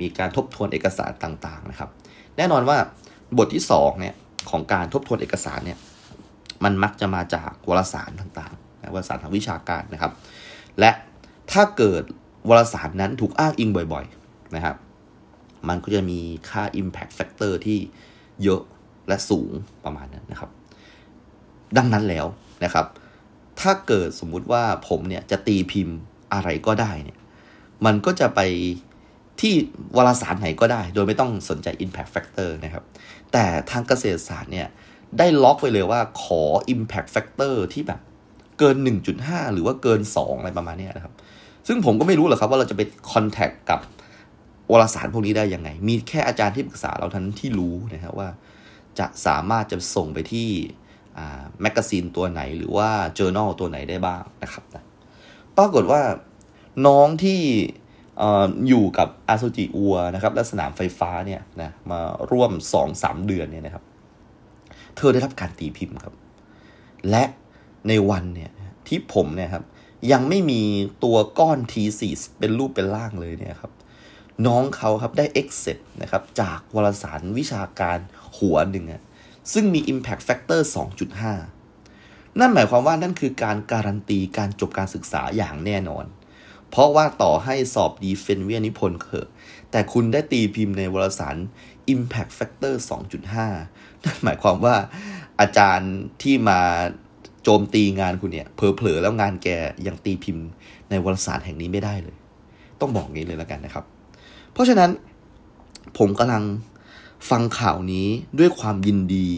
[0.00, 1.90] มีการทบทวนเอกสารต่างๆนะครับ
[2.36, 2.78] แน่นอนว่า
[3.38, 4.14] บทที่2เนี่ย
[4.50, 5.78] ของการทบทวนเอกสารเนี่ย
[6.64, 10.12] มันมักจะมาจากวารสารต่างๆวารสารทางวิชาการนะครับ
[10.80, 10.90] และ
[11.52, 12.02] ถ้าเกิด
[12.48, 14.76] วารสารนั้นถูกอ้างอิงบ่อยๆนะครับ
[15.68, 17.78] มันก็จะมีค่า impact factor ที่
[18.42, 18.62] เยอะ
[19.08, 19.50] และสูง
[19.84, 20.50] ประมาณนั้นนะครับ
[21.76, 22.26] ดังนั้นแล้ว
[22.64, 22.86] นะครับ
[23.60, 25.96] ถ้าเกิดสมมุติว่าผมเนี่ยจะตีพิมพ์
[26.32, 27.18] อะไรก็ได้เนี่ย
[27.86, 28.40] มันก็จะไป
[29.40, 29.54] ที่
[29.96, 32.84] วารสารไหนก็ได้ โดยไม่ต้องสนใจ impact factor นะครับ
[33.32, 34.66] แต่ทางเกษตรศาสตร์เนี่ย
[35.18, 36.42] ได้ล็อกไว้เลยว่าขอ
[36.74, 38.00] impact factor ที่แบบ
[38.58, 38.76] เกิน
[39.14, 41.14] 1.5 หรือว่าเกิน 2 อะไรประมาณนี้นะครับ
[41.66, 43.80] ซึ่งผมก็ไม่รู้หรอกครับว่าเราจะไป contact กับ
[44.72, 48.28] วารสารพวกนี้ได้ยังไง มีแค่อาจารย์ที่ปรึกษาเราท่านที่รู้นะครับว่า
[48.98, 50.48] จะสามารถจะส่งไปที่
[51.62, 54.84] magazine ตัวไหนหรือว่า journal ตัวไหนได้บ้างนะครับนะ
[55.56, 56.02] ปรากฏว่า
[56.86, 57.40] น้องที่
[58.68, 62.52] อยู่กับอสุจิวัวนะครับและสนามไฟฟ้าเนี่ยนะมาร่วม
[62.90, 63.84] 2-3 เดือนเนี่ยนะครับ
[64.96, 66.14] เธอได้รับการตีพิมพ์ครับ
[67.10, 67.24] และ
[67.88, 68.50] ในวันเนี่ย
[68.88, 69.64] ที่ผมเนี่ยครับ
[70.12, 70.62] ยังไม่มี
[71.04, 72.02] ตัวก้อน T4
[72.38, 73.72] เป็นรูปเป็นร่างเลยเนี่ยครับ
[74.46, 77.98] น้องเขาครับได้ accept นะครับจากวารสารวิชาการ
[78.38, 79.02] หัวหนึ่งอะ
[79.52, 80.60] ซึ่งมี impact factor
[81.30, 86.04] 2.5 นั่นหมายความว่านั่นคือการการันตีการจบการศึกษาอย่างแน่นอน
[86.70, 89.28] เพราะว่าต่อให้สอบดีเฟนเวียนิพนธ์เถอะ
[89.70, 91.36] แต่คุณได้ตีพิมพ์ในวารสาร
[91.94, 92.74] impact factor
[93.38, 94.74] 2.5 นั่นหมายความว่า
[95.40, 96.60] อาจารย์ที่มา
[97.42, 99.48] โจมตีงานคุณเนี่ยเผลอๆแล้วงานแก
[99.86, 100.44] ยังตีพิมพ์
[100.90, 102.16] ในวารสารแห่งนี้ไม่ได้เลย
[102.80, 103.84] ต้องบอกงี้เลยแล้วกันนะครับ
[104.52, 104.90] เพราะฉะนั้น
[105.98, 106.44] ผมกำลัง
[107.30, 108.06] ฟังข่าวนี้
[108.38, 109.28] ด้วยความยินดี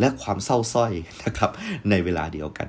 [0.00, 0.92] และความเศร้าส้อย
[1.24, 1.50] นะครับ
[1.90, 2.68] ในเวลาเดียวกัน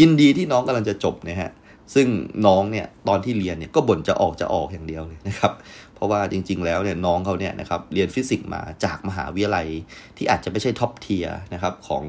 [0.00, 1.50] ยินดีที่น้องกำลังจะจบนะฮะ
[1.94, 2.06] ซึ่ง
[2.46, 5.52] น้องเนี่ยตอนที่เรียนเนี่ยก็บ่นจะออกจะออกอย่างเดียวเลยนะครับ
[5.94, 9.66] เพราะว่าจริง ๆ แล้วเนี่ยน้องเขาเนี่ยนะครับเรียนฟิสิกส์มาจากมหาวิทยาลัย
[10.16, 12.04] ที่อาจจะไม่ใช่ top tier นะครับของ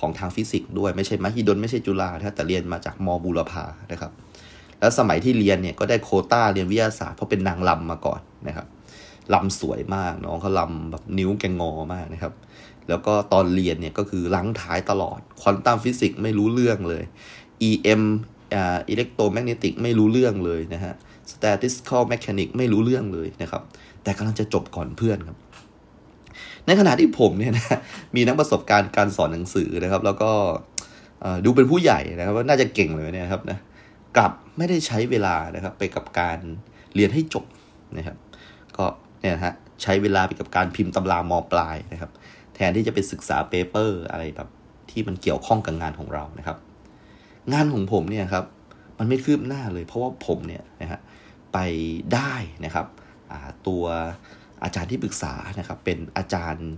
[0.00, 4.12] ของทางฟิสิกส์ด้วยไม่ใช่มหิดลไม่ใช่จุฬาแต่เรียนมาจากม.บูรพานะครับ
[4.80, 8.66] แล้วสมัยที่เรียนเนี่ยก็ได้โควตาเรียนวิทยาศาสตร์เพราะเป็นนางรำมาก่อนนะครับ
[9.34, 12.32] รำสวยมากน้องเขารำแบบนิ้วแกงงอมากนะครับ
[12.88, 17.04] แล้วก็ตอนเรียนเนี่ยก็คือรั้งท้ายตลอดควอนตัมฟิสิกส์ไม่รู้เรื่องเลย
[17.68, 18.02] EM
[18.54, 20.94] อ่า electromagnetic ไม่รู้เรื่องเลยนะฮะ
[21.32, 23.62] statistical mechanics ไม่รู้เรื่องเลยนะครับ
[24.02, 25.38] แต่กำลังจะจบก่อนเพื่อนครับ
[26.66, 27.78] ในขณะที่ผมเนี่ยนะ
[28.16, 30.30] มีนักประสบการณ์การสอนหนังสือนะครับ แล้วก็
[31.44, 33.58] ดูเป็นผู้ใหญ่นะครับว่าน่าจะเก่งเลยเนี่ยครับนะ
[34.16, 36.38] กลับไม่ได้ใช้เวลานะครับ ไปกับการ
[36.94, 37.44] เรียนให้จบ
[37.96, 38.16] นะครับ
[38.76, 38.84] ก็
[39.20, 42.10] เนี่ยฮะใช้เวลาไปกับการพิมพ์ตำราม.ปลายนะครับ
[42.54, 44.48] แทนที่จะไปศึกษา paper อะไรแบบ
[44.90, 46.56] ที่มันเกี่ยวข้องกับงานของเรานะครับ
[47.52, 48.44] งานของผมเนี่ยครับ
[48.98, 51.00] มันไม่คืบหน้าเลย เพราะว่าผมเนี่ยนะฮะ
[51.52, 51.58] ไป
[52.14, 52.32] ได้
[52.64, 52.86] นะครับ
[53.66, 53.84] ตัว
[54.64, 56.68] อาจารย์ที่ปรึกษานะครับ เป็นอาจารย์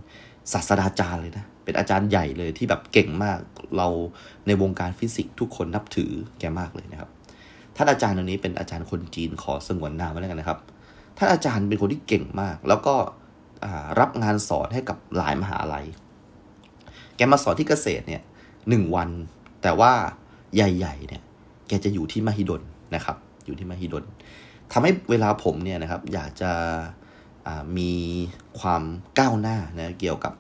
[0.53, 3.39] ศาสตราจารย์เลยนะเป็นอาจารย์ใหญ่เลยที่แบบเก่งมาก
[3.77, 3.89] เรา
[4.47, 7.11] ในวงการฟิสิกส์ทุกคนนับถือแกมากเลยนะครับ
[7.77, 10.59] ท่านอาจารย์ตรงนี้เป็นอาจารย์คนจีนขอสงวนนามไว้แล้วกันนะครับ
[11.19, 12.95] ท่านอาจารย์เป็นคนที่เก่งมาก แล้วก็
[14.01, 15.87] รับงานสอนให้กับหลายมหาลัย
[17.17, 18.23] แกมาสอนที่เกษตรเนี่ย
[18.69, 19.09] หนึ่งวัน
[19.63, 19.93] แต่ว่า
[20.55, 21.23] ใหญ่ๆเนี่ย
[21.69, 22.63] แกจะอยู่ที่มหิดล
[22.95, 24.05] นะครับ อยู่ที่มหิดล
[24.73, 26.53] ทำให้เวลาผมเนี่ยนะครับอยากจะ
[27.79, 27.93] มี
[28.61, 28.83] ความ
[29.19, 30.35] ก้าวหน้านะเกี่ยวกับ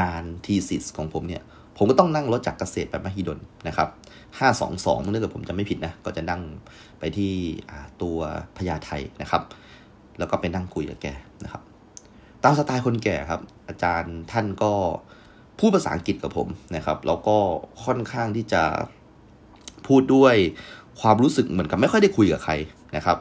[0.00, 1.42] งานทีสิสของผมเนี่ย
[1.76, 3.38] ผมก็ต้องนั่งรถจากเกษตรไปมหิดล
[3.68, 3.88] นะครับ
[4.50, 6.42] 522เนื่องจากผมจะไม่ผิดนะ ก็จะนั่ง
[6.98, 7.32] ไปที่
[8.02, 8.18] ตัว
[8.56, 8.90] พญาไท
[9.22, 9.42] นะครับ
[10.18, 11.06] แล้วก็ไปนั่งคุยกับแก
[11.44, 11.62] นะครับ
[12.44, 14.72] ตามสไตล์คนแก่ครับ อาจารย์ท่านก็
[15.58, 17.36] พูดภาษาอังกฤษกับผมนะครับ แล้วก็
[17.84, 18.62] ค่อนข้างที่จะ
[19.88, 20.34] พูดด้วย
[21.00, 22.52] ความรู้สึกเหมือนกับไม่ค่อยได้คุยกับใคร
[22.96, 23.18] นะครับ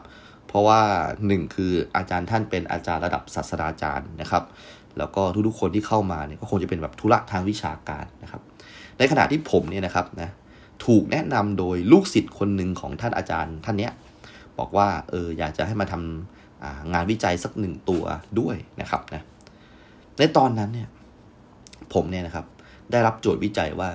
[0.48, 0.82] เพราะว่า
[1.28, 4.44] หนึ่งคืออาจารย์ท่านเป็นอาจารย์ระดับศาสตราจารย์นะครับ
[4.98, 8.42] แล้วก็ทุกๆคนที่เข้ามาเนี่ยก็คงจะเป็นแบบธุระทางวิชาการนะครับ
[8.98, 10.30] ในขณะที่ผมเนี่ยนะครับนะ
[10.86, 13.94] ถูกแนะนำโดยลูกศิษย์คนหนึ่งของท่านอาจารย์ท่านเนี้ย
[14.60, 18.04] บอกว่าเอออยากจะให้มาทำงานวิจัยสักหนึ่งตัว
[18.40, 19.24] ด้วยนะครับนะ
[20.18, 20.90] ในตอนนั้นเนี่ย
[21.94, 22.46] ผมเนี่ยนะครับ
[22.92, 23.90] ได้รับโจทย์วิจัยว่า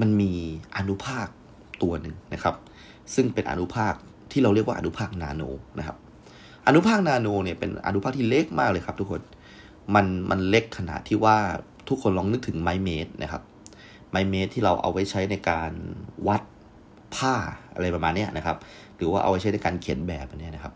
[0.00, 0.32] มันมี
[0.76, 1.26] อนุภาค
[1.82, 2.54] ตัวหนึ่งนะครับ
[3.14, 3.94] ซึ่งเป็นอนุภาค
[4.32, 5.42] ที่เราเรียกว่าอนุภาคนาโน
[5.78, 5.96] นะครับ
[6.66, 9.20] อนุภาคนาโนเนี่ยเป็นอนุภาคที่เล็กมากเลยครับ ทุกคน
[9.94, 11.36] มันมันเล็กขนาดที่ว่า
[11.88, 13.42] ทุกคนลองนึกถึงไม้เมตรนะครับ
[14.10, 15.72] ไม้เมตรที่เราเอาไว้ใช้ในการ
[16.28, 16.42] วัด
[17.14, 17.34] ผ้า
[17.74, 18.56] อะไรประมาณนี้นะครับ
[18.96, 20.72] หรือว่าเอาไว้ใช้ในการเขียนแบบนี้นะครับ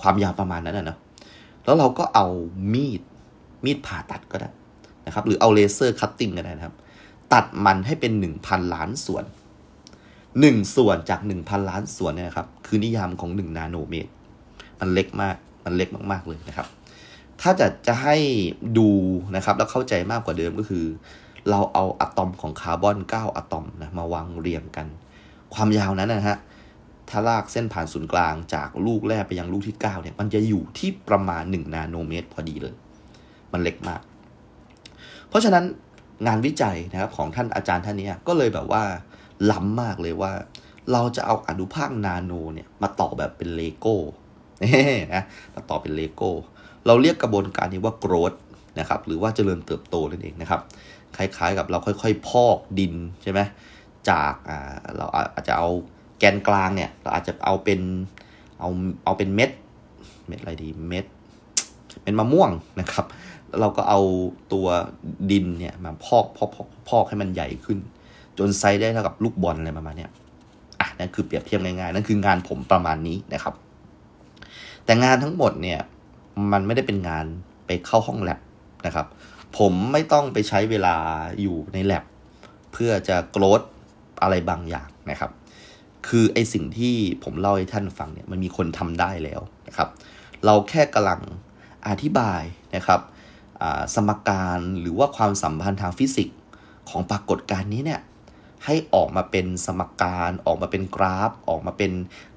[0.00, 0.98] ความยาวประมาณนั้นนะเนาะ
[1.64, 2.26] แล้วเราก็เอา
[2.72, 3.00] มีด
[3.64, 4.50] มีดผ่าตัดก็ได้
[5.06, 6.74] นะครับ หรือเอา laser cutting ก็ได้นะครับ
[7.32, 9.24] ตัดมันให้เป็นหนึ่งพันล้านส่วน
[10.40, 14.10] หนึ่งส่วนจากหนึ่งพันล้านส่วนเนี่ยครับ คือนิยามของหนึ่งนาโนเมตร
[14.80, 16.66] มันเล็กมาก มันเล็กมาก ๆ เลยนะครับ
[17.40, 18.16] ถ้าจะจะให้
[18.78, 18.88] ดู
[19.36, 20.84] นะครับ แล้วเข้าใจมากกว่าเดิมก็คือ
[21.50, 24.86] เราเอาอะตอมของคาร์บอน 9 อะตอมนะมาวางเรียงกัน
[25.54, 26.38] ความยาวนั้นนะฮะ
[27.08, 32.74] ถ้าลากเส้นผ่านศูนย์กลางจากลูกแรกไปยังลูกที่ 9 เนี่ย มันจะอยู่ที่ประมาณ 1 นาโนเมตร พอดีเลย
[33.52, 34.00] มันเล็กมาก
[35.28, 35.64] เพราะฉะนั้น
[36.26, 38.82] งานวิจัยนะครับของท่านอาจารย์ท่านนี้ก็เลยแบบว่า
[39.50, 40.32] ล้ำมากเลยว่า
[40.92, 43.96] เราจะเอาอนุภาคนาโนเนี่ยมาต่อแบบเป็นเลโก้
[45.14, 45.24] นะ
[45.54, 46.30] มาต่อเป็นเลโก้
[46.86, 48.32] เราเรียกกระบวนการนี้ว่า growth
[48.78, 50.60] นะครับหรือว่าเจริญเติบโตนั่นเองนะครับ
[51.16, 53.40] คล้ายๆกับเราค่อย ๆ พอกดินใช่ไหม
[54.08, 55.68] จากอ่าเราอาจจะเอา
[56.18, 57.80] แกนกลางเนี่ยเราอาจจะเอาเป็น
[58.60, 58.68] เอา
[59.04, 59.50] เอาเป็นเม็ด
[60.28, 61.04] เม็ดอะไรดีเม็ด
[62.04, 62.50] เป็นมะม่วง
[62.80, 63.06] นะครับ
[63.48, 64.00] แล้วเราก็เอา
[64.52, 64.66] ตัว
[65.30, 66.50] ดินเนี่ยมาพอกพอก
[66.88, 67.78] พอกให้มันใหญ่ขึ้น
[68.40, 70.10] จนไซส์ได้เท่ากับลูกบอลอะไรประมาณเนี้ย
[70.80, 73.54] อะนั่นคือเปรียบเทียบง่ายๆนั่นคืองานผมประมาณนี้นะครับ
[74.84, 75.80] แต่งานทั้งหมดเนี่ย
[76.52, 77.24] มันไม่ได้เป็นงาน
[77.66, 78.40] ไปเข้าห้องแลบ
[78.86, 79.06] นะครับ
[79.58, 80.94] ผมไม่ต้องไปใช้เวลา
[81.40, 82.04] อยู่ในแลบ
[82.72, 83.60] เพื่อจะโกรธ
[84.22, 85.30] อะไรบางอย่างนะครับ
[86.08, 89.88] คือไอสิ่งที่ผมเล่าให้ท่านฟังเนี่ยมันมีคนทำได้แล้วนะครับ
[90.44, 91.20] เราแค่กำลัง
[91.88, 92.42] อธิบาย
[92.76, 93.00] นะครับ
[93.94, 96.38] สมการหรือว่าความสัมพันธ์ทางฟิสิกส์
[96.88, 98.00] ของปรากฏการณ์นี้เนี่ย
[98.64, 101.92] ให้ออกมาเป็นสมการออกมาเป็นกราฟ ออกมาเป็น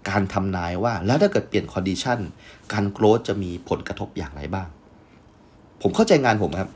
[0.10, 2.20] การทำนายว่า แล้วถ้าเกิดเปลี่ยน condition
[2.74, 4.68] การ growth จะมีผลกระทบอย่างไรบ้าง
[5.82, 6.70] ผมเข้าใจงานผมครับ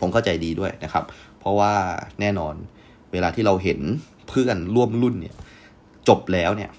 [0.00, 1.04] ผมเข้าใจดีด้วยนะครับ
[1.38, 1.72] เพราะว่า
[2.20, 2.54] แน่นอน
[3.12, 3.80] เวลาที่เราเห็น
[4.28, 5.34] เพื่อนร่วมรุ่นเนี่ย
[6.08, 6.70] จบแล้วเนี่ย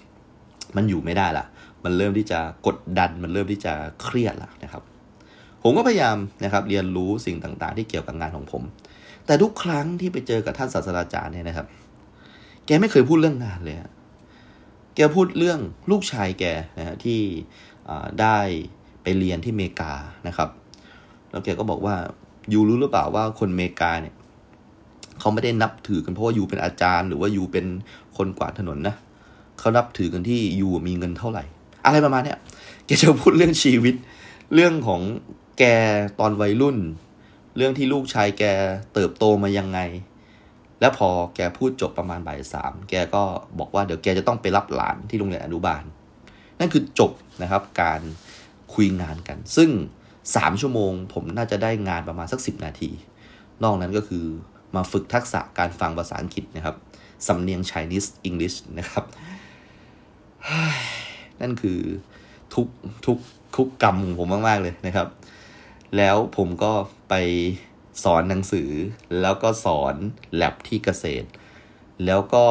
[0.76, 1.46] มันอยู่ไม่ได้ละ
[1.84, 4.84] มันเริ่มที่จะกดดัน มันเริ่มที่จะเครียดละนะครับ
[5.64, 8.64] ผมก็พยายามนะครับเรียนรู้สิ่งต่างๆ ที่เกี่ยวกับงานของผม
[9.26, 11.68] แต่ทุกครั้งที่ไปเจอกับท่านศาสตราจารย์เนี่ยนะครับ
[12.68, 13.78] แกไม่เคยพูดเรื่องงานเลย
[14.96, 15.60] แกพูดเรื่อง
[15.92, 16.46] ลูกชายแก
[16.78, 17.20] นะฮะที่
[18.22, 18.38] ได้
[19.04, 19.94] ไปเรียนที่เมกา
[20.28, 20.50] นะครับ
[21.30, 21.96] แล้วแกก็บอกว่า
[22.54, 24.16] you รู้หรือเปล่าว่าคนเมกาเนี่ย
[25.20, 27.66] เขาไม่ได้นับถือกันเพราะว่า you เป็นอาจารย์ หรือว่า you เป็น
[28.18, 28.96] คนกวาดถนนนะ
[29.60, 31.44] เขานับถือกันที่ยูมีเงินเท่าไหร่
[31.86, 32.38] อะไรประมาณเนี้ย
[32.86, 33.96] แกจะพูดเรื่องชีวิต
[34.54, 35.02] เรื่องของ
[35.60, 35.64] แก
[36.20, 36.78] ตอนวัยรุ่น
[37.58, 38.44] เรื่องที่ลูกชายแก
[38.94, 39.80] เติบโตมายังไง
[40.80, 43.24] แล้วพอแกพูดจบประมาณบ่ายสามแกก็
[43.60, 45.84] บอกว่าเดี๋ยวแกจะต้องไปรับหลานที่โรงเรียนอนุบาล
[46.60, 47.12] นั่นคือจบ
[47.42, 48.02] นะครับการ
[48.74, 49.70] คุยงานกัน ซึ่ง
[50.36, 52.90] สามชั่วโมง ผมน่าจะได้งานประมาณสักสิบนาที
[53.64, 54.24] นอกนั้นก็คือ
[54.76, 56.76] มาฝึกทักษะการฟังภาษาอังกฤษนะครับ
[57.28, 59.06] สำเนียง Chinese English นะครับ
[61.42, 61.80] นั่นคือ
[62.54, 62.68] ทุก
[63.06, 63.18] ทุก
[63.56, 65.08] ทุกกรรมของผมมาก ๆ เลยนะครับ
[65.98, 66.72] แล้วผมก็
[67.10, 67.14] ไป
[68.04, 68.70] สอนหนังสือ
[69.22, 69.96] แล้วก็สอน
[70.36, 71.28] แลบที่เกษตร
[72.06, 72.44] แล้วก็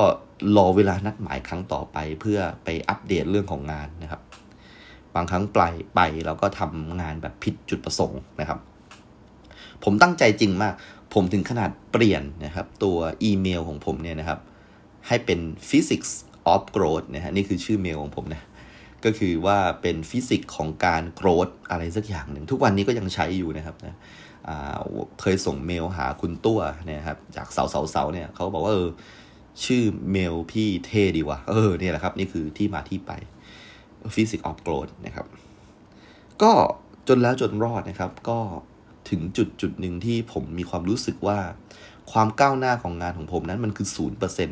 [0.57, 4.23] รอเวลานัดหมายครั้งต่อไปเพื่อไปอัปเดตเรื่องของงานนะครับ
[5.15, 5.59] บางครั้งไป
[5.95, 8.59] ไปเราก็ทำงานแบบผิดจุดประสงค์นะครับ
[9.85, 10.75] ผมตั้งใจจริงมาก
[11.15, 14.41] ผมถึงขนาดเปลี่ยนนะครับ ตัวอีเมลของผมเนี่ยนะครับ
[15.09, 16.11] ให้เป็น physics
[16.53, 18.43] of growth นะฮะนี่คือชื่อเมลของผมนะ
[19.05, 23.97] ก็คือว่าเป็นฟิสิกส์ของการโกรธอะไรสักอย่างหนึ่ง ทุกวันนี้ก็ยังใช้อยู่นะครับนะ
[25.21, 28.91] เคยส่งเมลหาคุณตัวนะครับจากเสาเสาเสาเนี่ยเขาบอกว่าเออ
[29.65, 33.13] ชื่อเมลพี่เท่ดีวะเออเนี่ยแหละครับ นี่คือที่มาที่ไป
[34.15, 35.27] Physics of Growth นะครับ
[36.43, 36.53] ก็
[37.09, 38.39] จนแล้วจนรอดนะครับ ก็
[39.11, 41.39] ถึงจุดจุดหนึ่งที่ผมมีความรู้สึกว่า
[42.13, 44.51] ความก้าวหน้าของงานของผมนั้นมันคือศูนย์เปอร์เซ็น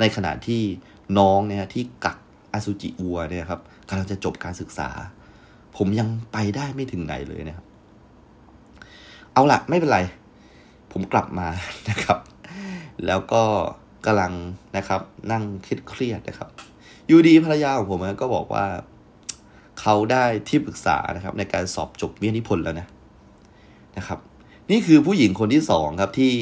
[0.00, 0.62] ในขณะที่
[1.18, 2.18] น้องเนี่ยที่กัก
[2.52, 4.88] อาซูจิวัวเนี่ยครับกำลังจะจบการศึกษา
[5.76, 7.66] ผมยังไปได้ไม่ถึงไหนเลยนะครับ
[9.32, 10.00] เอาละไม่เป็นไร
[10.92, 11.48] ผมกลับมา
[11.90, 12.18] นะครับ
[13.06, 13.42] แล้วก็
[14.06, 14.32] กำลัง
[14.76, 15.00] นะครับ
[15.32, 16.50] นั่งคิดเครียดนะครับ
[17.10, 18.64] ยูดีภรรยาของผมก็บอกว่า
[19.80, 22.86] เขาได้ที่ปรึกษานะครับ ในการสอบจบวิทยานิพนธ์แล้วนะ
[23.96, 24.18] นะครับ
[24.70, 26.32] นี่คือผู้หญิงคนที่สองครับที่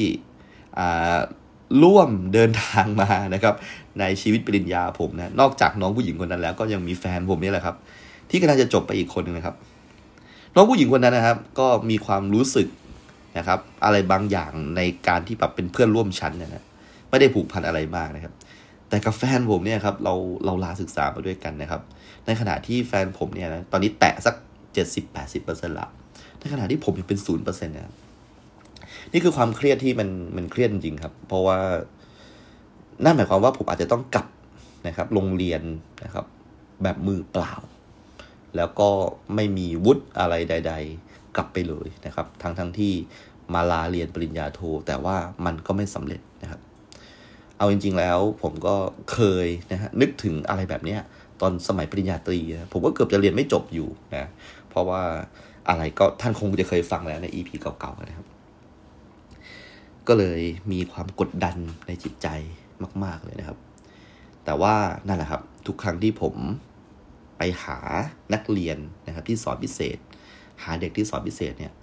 [1.83, 3.55] ร่วมเดินทางมานะครับ
[3.99, 7.75] ในชีวิตปริญญาผมนะนอกจากน้องผู้หญิงคนนั้นแล้วก็ยังมีแฟนผมนี่แหละครับ
[8.29, 9.55] ที่กำลังจะจบไปอีกคนนึงนะครับ
[10.55, 12.67] น้องผู้หญิงคนนั้นนะครับ ก็มีความรู้สึก
[13.37, 16.65] นะครับ อะไรบางอย่างในการที่แบบเป็นเพื่อนร่วมชั้นเนี่ยนะ
[17.09, 18.33] ไม่ได้ผูกพันอะไรมากนะครับ
[18.89, 20.13] แต่กับแฟนผมเนี่ยครับเรา
[20.45, 21.81] เราลาศึกษามาด้วยกันนะครับ
[22.25, 24.35] ในขณะที่แฟนผมเนี่ยนะตอนนี้แตะสัก
[24.73, 25.87] เจ็ดสิบแปดสิบเปอร์เซ็นต์ละ
[26.39, 27.85] ในขณะที่ผมยังเป็นศูนย์เปอร์เซ็นต์เนี่ย
[29.11, 31.57] นี่คือความเครียดที่มันมันเครียดจริงครับ เพราะว่า
[33.03, 34.27] นั่นหมายความว่าผมอาจจะต้องกลับ
[34.87, 35.61] นะครับ โรงเรียน
[36.03, 36.25] นะครับ
[36.83, 37.53] แบบมือเปล่า
[38.55, 38.89] แล้วก็
[39.35, 42.93] ไม่มีวุฒิอะไรใด ๆ กลับไปเลยนะครับ ทั้งทั้งที่
[43.53, 45.15] มาลาเรียนปริญญาโท แต่ว่า
[45.45, 46.61] มันก็ไม่สำเร็จนะครับ
[47.57, 48.75] เอาจริง ๆ แล้วผมก็
[49.13, 50.97] เคยนะฮะนึกถึงอะไรแบบนี้
[51.41, 54.29] ตอนสมัยปริญญาตรีนะผมก็เกือบจะเรียนไม่จบอยู่นะ
[54.69, 55.01] เพราะว่า
[55.69, 58.27] อะไรก็ท่านคงจะเคยฟังแล้วใน EP เก่าๆนะครับ
[60.07, 61.55] ก็เลยมีความกดดัน
[61.87, 62.27] ในจิตใจ
[63.03, 63.57] มาก ๆเลยนะครับ
[64.45, 64.75] แต่ว่า
[65.07, 66.35] นั่นแหละครับ ทุกครั้งที่ผม
[67.37, 67.77] ไปหา
[68.33, 68.77] นักเรียน
[69.07, 69.97] นะครับที่สอนพิเศษ
[70.63, 71.73] หาเด็กที่สอนพิเศษเนี่ย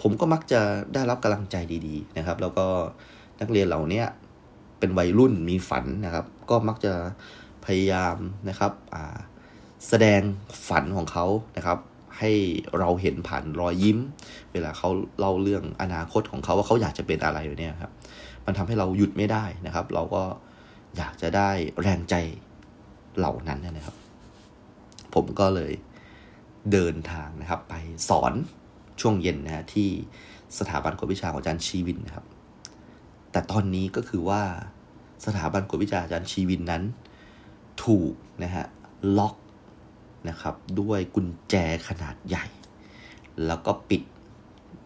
[0.00, 0.60] ผมก็มักจะ
[0.94, 1.56] ได้รับกำลังใจ
[1.86, 2.66] ดีๆนะครับ แล้วก็
[3.40, 4.02] นักเรียนเหล่านี้
[4.78, 6.92] เป็นวัยรุ่นมีฝันนะครับ ก็มักจะ
[7.66, 8.16] พยายาม
[8.48, 8.72] นะครับ
[9.88, 10.20] แสดง
[10.68, 11.26] ฝันของเขา
[11.56, 11.78] นะครับ
[12.18, 12.32] ให้
[12.78, 13.98] เราเห็นผ่านรอยยิ้ม
[14.52, 17.92] เวลาเขาเล่าเรื่องอนาคตของเขาว่าเขาอยากจะเป็นอะไรเนี่ยครับ
[18.46, 20.22] มันทำให้เราหยุดไม่ได้นะครับ เราก็
[20.96, 22.14] อยากจะได้แรงใจ
[23.18, 23.96] เหล่านั้นนะครับ
[25.14, 25.72] ผมก็เลย
[26.72, 27.74] เดินทางนะครับ ไป
[28.08, 28.32] สอน
[29.00, 29.88] ช่วงเย็นนะฮะที่
[30.58, 32.26] สถาบันกวดวิชาของอาจารย์ชีวินนะครับ
[33.32, 34.42] แต่ตอนนี้ก็คือว่า
[35.26, 36.82] สถาบันกวดวิชาอาจารย์ชีวินนั้น
[37.84, 38.64] ถูกนะฮะ
[39.18, 39.34] ล็อก
[40.28, 41.54] นะครับ ด้วยกุญแจ
[41.88, 42.46] ขนาดใหญ่
[43.46, 44.02] แล้วก็ปิด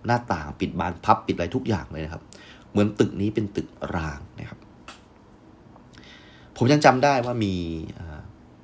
[0.06, 2.22] หน้าต่างปิดบานพับปิดอะไรทุกอย่างเลยนะครับ
[2.70, 4.58] เหมือนตึกนี้เป็นตึกร้างนะครับ
[6.56, 7.54] ผมยังจำได้ว่ามี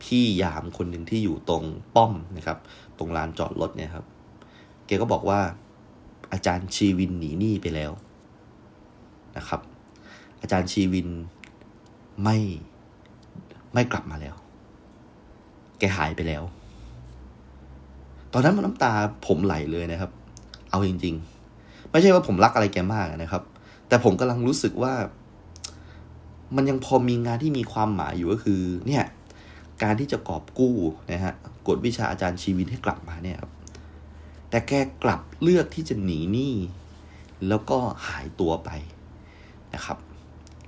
[0.02, 2.58] พี่ยามคนหนึ่งที่อยู่ตรงป้อมนะครับ
[2.98, 4.04] ตรงลานจอดรถเนี่ยครับ
[4.86, 5.40] แกก็บอกว่า
[6.32, 7.92] อาจารย์ชีวินหนีหนี้ไปแล้ว
[9.36, 9.60] นะครับ
[10.40, 11.08] อาจารย์ชีวิน
[12.22, 12.36] ไม่
[13.72, 14.34] ไม่กลับมาแล้ว
[15.78, 16.42] แกหายไปแล้ว
[18.32, 18.92] ตอนนั้นมันน้ำตา
[19.26, 20.10] ผมไหลเลยนะครับ
[20.70, 21.14] เอาจริง
[21.52, 23.42] ๆ ไม่ใช่ว่าผมรักอะไรแกมากนะครับ
[23.88, 24.94] แต่ผมกำลังรู้สึกว่า
[26.56, 29.04] มันยังพอมีงานที่มีความหมายอยู่ก็คือ เนี่ย
[29.82, 30.76] การที่จะกอบกู้
[31.12, 31.34] นะฮะ
[31.68, 33.52] กฎวิชาอาจารย์ชีวินให้กลับมาเนี่ยครับ
[34.50, 34.72] แต่แก
[35.04, 36.54] กลับเลือกที่จะหนีหนี้
[37.48, 38.70] แล้วก็หายตัวไป
[39.74, 39.98] นะครับ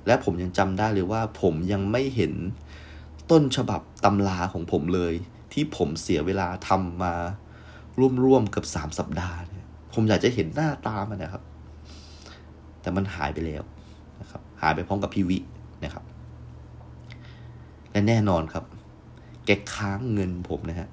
[0.07, 2.33] และผมยังจำได้เลยว่า ผมยังไม่เห็น
[3.31, 5.15] ต้นฉบับตำราของผมเลย
[5.53, 7.15] ที่ผมเสียเวลาทำมา
[8.25, 11.43] ร่วมๆกับสามสัปดาห์เนี่ยผมอยากจะเห็นหน้าตามันนะครับ
[12.81, 13.63] แต่มันหายไปแล้ว
[14.21, 15.39] นะครับ หายไปพร้อมกับพีวิ
[15.85, 16.05] นะครับ
[17.91, 18.65] และแน่นอนครับ
[19.49, 20.89] แกค้างเงินผมนะฮะ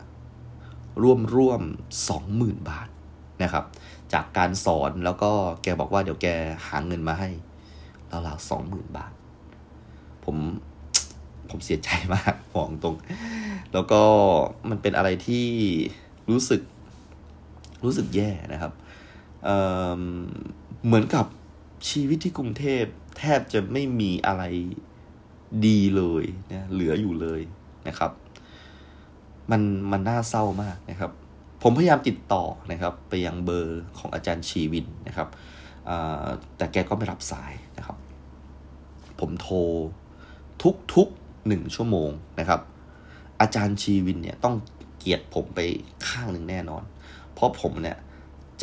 [1.03, 1.61] ร่วมร่วม
[2.09, 2.87] สองหมื่นบาท
[3.43, 3.65] นะครับ
[4.13, 5.31] จากการสอนแล้วก็
[5.63, 6.27] แกบอกว่าเดี๋ยวแก
[6.67, 7.29] หาเงินมาให้
[8.27, 9.13] ราวๆสองหมื่นบาท
[10.25, 10.37] ผม
[11.49, 12.95] ผมเสียใจมากมองตรง
[13.73, 14.01] แล้วก็
[14.69, 15.47] มันเป็นอะไรที่
[16.29, 16.61] รู้สึก
[17.83, 18.73] รู้สึกแย่นะครับ
[19.43, 21.25] เเหมือนกับ
[21.89, 22.83] ชีวิตที่กรุงเทพ
[23.17, 24.43] แทบจะไม่มีอะไร
[25.65, 27.41] ดีเลยนะเหลืออยู่เลย
[27.87, 28.11] นะครับ
[29.51, 31.11] มันมันน่าเศร้ามากนะครับ
[31.63, 35.27] ผมพยายามติดต่อนะครับ ไปยังเบอร์ของอาจารย์ชีวินนะครับ
[36.57, 37.97] แต่แกก็ไม่รับสายนะครับ
[39.19, 39.57] ผมโทร
[40.63, 41.07] ทุกทุก
[41.47, 42.61] หนึ่งชั่วโมงนะครับ
[43.41, 44.55] อาจารย์ชีวินเนี่ยต้อง
[44.97, 45.59] เกลียดผมไป
[46.07, 46.83] ข้างหนึ่งแน่นอน
[47.33, 47.97] เพราะผมเนี่ย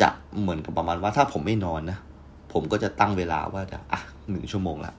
[0.01, 0.09] จะ
[0.39, 1.97] เหมือนกับประมาณว่าถ้าผมไม่นอนนะ
[2.53, 4.93] ผมก็จะตั้งเวลาว่าจะอะหนึ่งชั่วโมงละ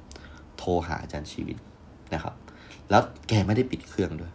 [0.59, 1.59] โทรหาอาจารย์ชีวิน
[2.14, 2.35] นะครับ
[2.91, 4.32] แล้วแกไม่ได้ปิดเครื่องด้วย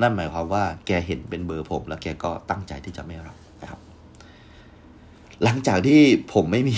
[0.00, 3.80] นั่นหมายความว่าแกเห็นเป็นเบอร์ผม แล้วแกก็ตั้งใจที่จะไม่รับนะครับ
[5.42, 6.00] หลังจากที่
[6.32, 6.76] ผมไม่มี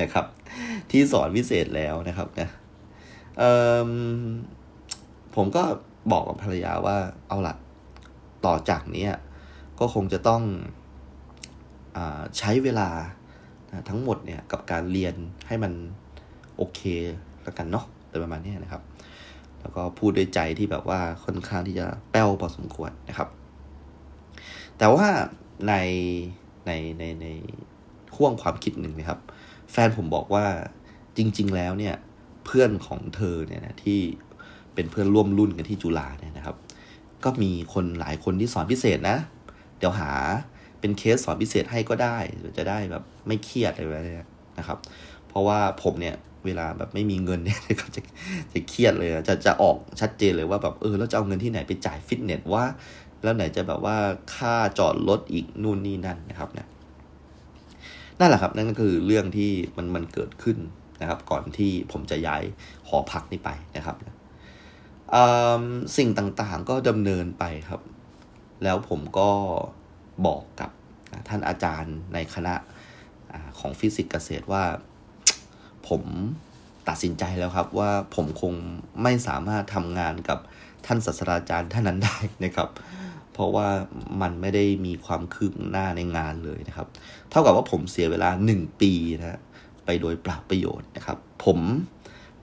[0.00, 0.26] นะครับ
[0.90, 2.48] ที่สอนพิเศษแล้วนะครับนะ
[5.34, 5.62] ผมก็
[6.12, 6.96] บอกกับภรรยาว่า
[7.28, 7.54] เอาละ
[8.46, 9.06] ต่อจากนี้
[9.78, 10.42] ก็คงจะต้อง
[11.96, 11.98] อ
[12.38, 12.88] ใช้เวลา
[13.88, 15.14] ทั้งหมดเนี่ยกับการเรียน
[15.48, 15.72] ให้มัน
[16.56, 16.80] โอเค
[17.42, 18.82] แล้วกันเนาะโดยประมาณนี้นะครับ
[19.60, 23.28] แล้วก็พูดด้วยใจที่แบบว่าค่อนข้างที่จะแป้วพอสมควรนะครับ
[24.78, 25.06] แต่ว่า
[25.68, 25.74] ใน
[26.66, 27.26] ในในใน
[28.16, 29.20] ห่วงความคิดหนึ่งนะครับ
[29.72, 30.46] แฟนผมบอกว่า
[31.16, 31.94] จริง ๆ แล้วเนี่ย
[32.44, 34.00] เพื่อนของเธอเนี่ยนะที่
[34.74, 36.56] เป็นเพื่อนร่วมรุ่นกันที่จุฬาเนี่ยนะครับ
[37.24, 39.16] ก็มีคนหลายคนที่สอนพิเศษนะ
[39.78, 40.10] เดี๋ยวหา
[40.80, 42.16] เป็นเคสสอนพิเศษให้ก็ได้
[42.58, 44.26] จะได้แบบไม่เครียดอะไรแบบนี้
[44.58, 44.78] นะครับ
[45.28, 48.00] เพราะว่าผมเนี่ย เวลาแบบไม่มีเงินเนี่ยก็จะ
[48.52, 52.64] จะเครียดเลยจะจะออกชัดเจนเลยว่าแบบเออแล้วจะเอาเงินที่ไหนไปจ่ายฟิตเนสว่า
[53.22, 53.96] แล้วไหนจะแบบว่า
[54.34, 56.68] ค่าจอดรถอีกนู่นนี่นั่นนะครับเนี่ย
[58.20, 60.58] นั่นแหละครับนั่นก็คือเรื่องที่มันมันเกิดขึ้น
[61.00, 62.42] นะครับ ก่อนที่ผมจะย้าย
[62.88, 63.96] หอพักนี้ไปนะครับ
[65.96, 67.80] สิ่งต่างๆก็ดำเนินไปครับ
[68.64, 69.30] แล้วผมก็
[70.26, 70.70] บอกกับ
[71.28, 72.54] ท่านอาจารย์ในคณะ
[73.58, 74.62] ของฟิสิกส์เกษตรว่า
[75.90, 76.02] ผม
[76.88, 78.54] ตัดสินใจแล้วครับว่าผมคง
[79.02, 80.38] ไม่สามารถทำงานกับ
[80.86, 82.68] ท่านศาสตราจารย์ท่านนั้นได้นะครับ
[83.32, 83.68] เพราะว่า
[84.22, 86.88] มันไม่ได้มีความคืบหน้าในงานเลยนะครับ
[87.30, 89.40] เท่ากับว่าผมเสียเวลาหนึ่งปีนะ
[89.84, 91.58] ไปโดยปราบประโยชน์นะครับ ผม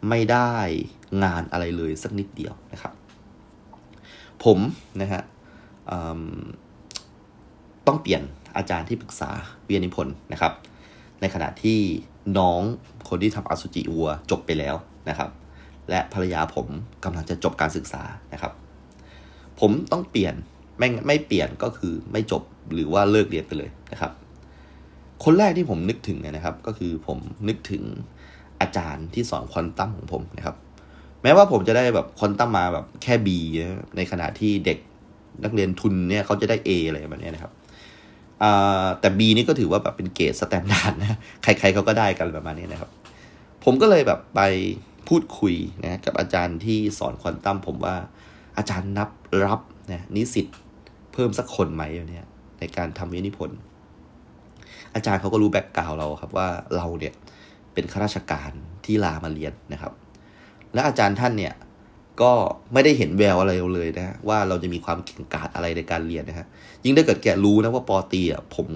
[0.09, 0.53] ไม่ได้
[1.23, 2.93] งานอะไรเลยสักนิดเดียวนะครับ
[4.43, 4.57] ผม
[5.01, 5.21] นะฮะ
[7.87, 8.21] ต้องเปลี่ยน
[8.57, 9.29] อาจารย์ที่ปรึกษา
[9.65, 10.53] เวียนิพนธ์นะครับ
[11.21, 11.79] ในขณะที่
[12.38, 12.61] น้อง
[13.09, 14.75] คนที่ทำอสุจิวัวจบไปแล้ว
[15.09, 15.30] นะครับ
[15.89, 16.67] และภรรยาผม
[17.03, 18.03] กำลังจะจบการศึกษา
[18.34, 18.53] นะครับ
[19.59, 20.36] ผมต้องเปลี่ยน
[20.80, 24.11] ไม่ไม่เปลี่ยนก็คือไม่จบหรือว่าเลิกเรียนไปเลยนะครับ
[25.23, 27.17] คนแรกที่ผมนึกถึงนะครับ ก็คือผม
[27.47, 27.84] นึกถึง
[28.61, 30.55] อาจารย์ที่สอนควอนตัมของผมนะครับ
[31.23, 33.28] แม้ว่าผมจะได้แบบควอนตัมมาแบบแค่ B
[33.95, 34.78] ในขณะที่เด็ก
[35.43, 37.51] นักเรียนทุนเนี่ยเขาจะได้ A อะไรแบบนี้นะครับ
[38.99, 42.91] แต่ B นี่ก็ถือว่าแบบเป็นเกรด standard นะใครๆเขาก็ได้กันประมาณนี้นะครับ
[43.63, 44.41] ผมก็เลยแบบไป
[45.07, 47.95] พูดคุยนะกับอาจารย์ที่สอนควอนตัมผมว่า
[48.57, 49.09] อาจารย์นับ
[49.45, 49.61] รับ
[49.91, 50.47] นะนิสิต
[51.13, 52.25] เพิ่มสักคนไหมเนี่ย
[52.59, 53.59] ในการทำวินิพนธ์
[54.95, 57.13] อาจารย์เขาก็รู้ background เราครับว่าเราเนี่ย
[57.73, 58.51] เป็นข้าราชการ
[58.85, 59.93] ที่ลามาเรียนนะครับ
[60.73, 61.53] และอาจารย์ท่านเนี่ย
[62.22, 62.32] ก็
[62.74, 66.47] ไม่ได้เห็นแววอะไรเลยนะว่าเราจะมีความเก่งกาจอะไรในการเรียนนะฮะ
[66.84, 68.68] ยิ่งถ้าเกิดแกรู้นะว่าปอตีอะผม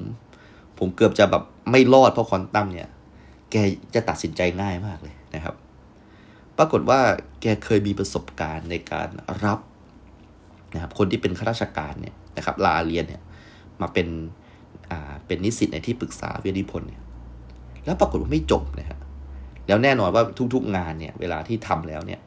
[0.78, 2.90] ผมเกือบจะแบบไม่รอดเพราะควอนตัมเนี่ย
[3.52, 3.56] แก
[3.96, 5.56] จะตัดสินใจง่ายมากเลยนะครับ
[6.58, 7.00] ปรากฏว่า
[7.42, 9.10] แกเคยมีประสบการณ์ในการ
[9.46, 9.60] รับ
[10.74, 13.22] นะครับคนที่เป็นข้าราชการเนี่ยนะครับลาเรียนเนี่ย
[13.82, 14.08] มาเป็น
[14.92, 17.02] อ่าเป็นนิสิตในที่ปรึกษาวิทยพลเนี่ย
[17.86, 19.00] แล้วปรากฏว่าไม่จบนะฮะ
[19.68, 20.24] แล้วแน่นอนว่า
[20.54, 22.20] ทุกๆงานเนี่ย เวลาที่ทำแล้วเนี่ย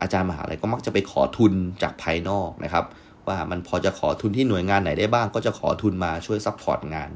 [0.00, 1.52] อาจารย์มหาลัยก็มักจะไปขอทุน
[1.82, 2.84] จากภายนอกนะครับ
[3.28, 7.10] ว่ามันพอจะขอทุนที่หน่วยงานไหนได้บ้างก็จะขอทุนมาช่วย support งาน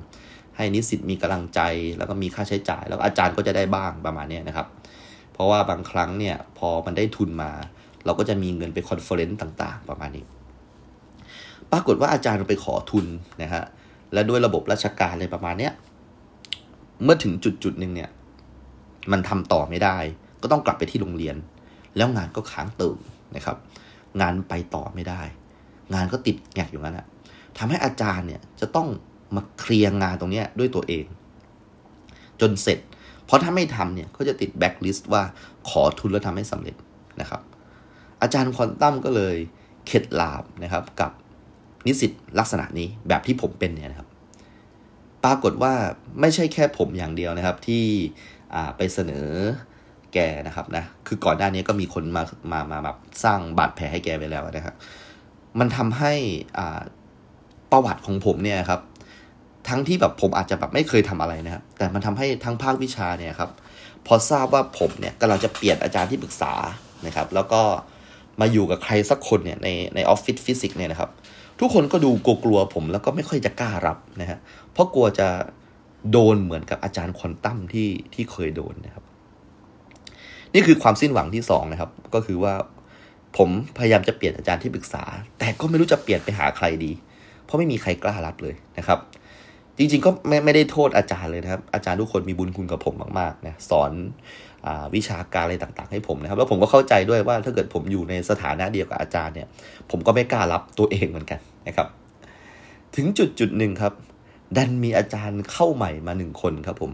[0.57, 1.61] ให้นิสิตมีกำลังใจ
[1.99, 4.67] แล้วก็มีค่าใช้จ่าย แล้วอาจารย์ก็จะได้บ้างประมาณนี้นะครับ
[5.33, 7.51] เพราะว่าบางครั้งเนี่ยพอมันได้ทุนมา
[8.05, 10.25] เราก็จะมีเงินไป conference ต่าง ๆ ประมาณนี้
[11.73, 13.07] ปรากฏว่าอาจารย์ไปขอทุน
[13.43, 13.65] นะฮะ
[14.13, 15.73] และด้วยระบบราชการอะไรประมาณเนี้ย
[17.05, 18.11] เมื่อถึงจุดจุดหนึ่งเนี่ย
[19.13, 19.97] มันทำต่อไม่ได้
[20.43, 21.37] ก็ต้องกลับไปที่โรงเรียน
[21.97, 22.97] แล้วงานก็ค้างเติ่ง
[23.37, 23.57] นะครับ
[24.21, 25.23] งานไปต่อไม่ได้
[25.95, 27.07] งานก็ติดแหง็กอยู่นั้นอะ
[27.59, 28.89] ทำให้อาจารย์เนี่ยจะต้อง
[29.37, 31.05] มาเคลียร์งานตรงนี้ด้วยตัวเอง
[32.41, 32.79] จนเสร็จ
[33.27, 35.23] เพราะถ้าไม่ทำเนี่ยก็จะติดแบ็กลิสต์ว่า
[35.69, 36.75] ขอทุนแล้วทำให้สำเร็จ
[37.21, 37.41] นะครับ
[38.23, 39.37] อาจารย์ควอนตัมก็เลย
[39.87, 41.13] เข็ดหลาบนะครับกับ
[41.87, 44.09] นิสิตลักษณะนี้แบบที่ผมเป็นเนี่ยนะครับ
[45.25, 45.75] ปรากฏว่า
[46.21, 47.85] ไม่ใช่แค่ผมอย่างเดียวนะครับที่
[48.77, 49.29] ไปเสนอ
[50.15, 54.75] แกนะครับนะคือก่อนหน้านี้ก็มีคนมามามาแบบสร้างบาดแผลให้แกไปแล้วนะครับ
[55.59, 56.13] มันทำให้
[56.59, 56.81] อ่า
[57.73, 58.81] ประวัติของผมเนี่ยครับ
[59.69, 63.51] ทั้งที่แบบผมอาจจะแบบไม่เคยทำอะไรนะครับ แต่มันทำให้ทั้งภาควิชาเนี่ยครับ
[64.07, 66.53] พอทราบว่าผมเนี่ยกำลังจะเปลี่ยนอาจารย์ที่ปรึกษา
[67.07, 67.63] นะครับ แล้วก็
[68.41, 71.11] มาอยู่กับใครสักคนเนี่ยในในออฟฟิศฟิสิกส์เนี่ยนะครับ
[71.61, 72.11] ทุกคนก็ดู
[72.45, 74.39] กลัวผมแล้วก็ไม่ค่อยจะกล้ารับนะฮะ
[74.73, 75.29] เพราะกลัวจะ
[76.13, 79.05] โดนเหมือนกับอาจารย์ควอนตัมที่ที่เคยโดนนะครับ
[80.55, 82.55] นี่คือความสิ้นหวังที่สองนะครับ ก็คือว่า
[83.37, 83.49] ผม
[83.79, 85.05] พยายามจะเปลี่ยนอาจารย์ที่ปรึกษา
[85.39, 86.93] แต่ก็ไม่รู้จะเปลี่ยนไปหาใครดี
[87.45, 88.99] เพราะไม่มีใครกล้ารับเลยนะครับ
[89.79, 93.93] จริงๆ ก็ไม่ไม่ได้โทษอาจารย์เลยนะครับ อาจารย์ทุกคนมีบุญคุณกับผมมากๆนะสอน
[94.67, 99.49] อวิชาการอะไรต่างๆ ให้ผมนะครับ แล้วผมก็เข้าใจด้วยว่าถ้าเกิดผมอยู่ในสถานะเดียวกับอาจารย์เนี่ย
[99.91, 101.89] ผมก็ไม่กล้ารับตัวเองเหมือนกันนะครับ
[102.97, 103.93] ถึงจุดจุดหนึ่งครับ
[104.57, 106.93] ดันมีอาจารย์เข้าใหม่มาหนึ่งคนครับผม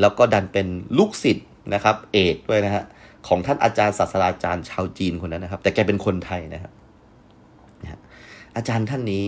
[0.00, 0.66] แล้วก็ดันเป็น
[0.98, 2.84] ลูกศิษย์ นะครับเอกด้วยนะฮะ
[3.28, 6.72] ของท่านอาจารย์ศาสตราจารย์ชาวจีนคนนั้นนะครับ แต่แกเป็นคนไทยนะครับ
[8.56, 9.24] อาจารย์ท่านนี้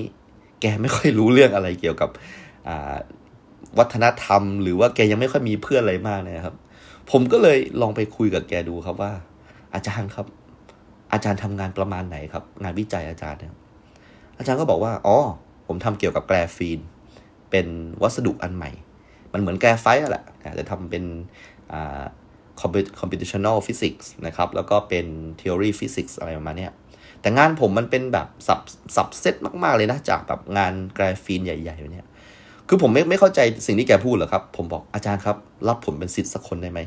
[0.61, 2.11] แกไม่ค่อยรู้เรื่องอะไรเกี่ยวกับ
[3.79, 6.55] วัฒนธรรม หรือว่าแกยังไม่ค่อยมีเพื่อนอะไรมากนะครับ
[7.11, 9.13] ผมก็เลยลองไปคุยกับแกดูครับว่า
[9.75, 10.27] อาจารย์ครับ
[11.13, 13.55] อาจารย์ทำงานประมาณไหนครับ งานวิจัยอาจารย์เนี่ย
[14.39, 15.19] อาจารย์ก็บอกว่าอ๋อ
[15.67, 16.81] ผมทำเกี่ยวกับแกรฟีน
[17.51, 17.67] เป็น
[18.03, 18.71] วัสดุอันใหม่
[19.33, 20.25] มันเหมือนแกรไฟต์แหละ
[20.57, 21.05] แต่ทำเป็น
[23.01, 25.07] computational physics นะครับ แล้วก็เป็น
[25.41, 26.69] theory physics อะไรประมาณนี้
[27.21, 28.61] แต่งานผมมันเป็นแบบสับ
[28.97, 32.07] สับเซตมาก ๆ เลยนะ จากแบบงานกราฟีนใหญ่ๆเนี่ย
[32.69, 35.37] คือผมไม่ไม่เข้าใจสิ่งที่แกพูดหรอครับ ผมบอกอาจารย์ครับ
[35.69, 36.81] รับผมเป็นสิทธิ์สักคนได้ไหม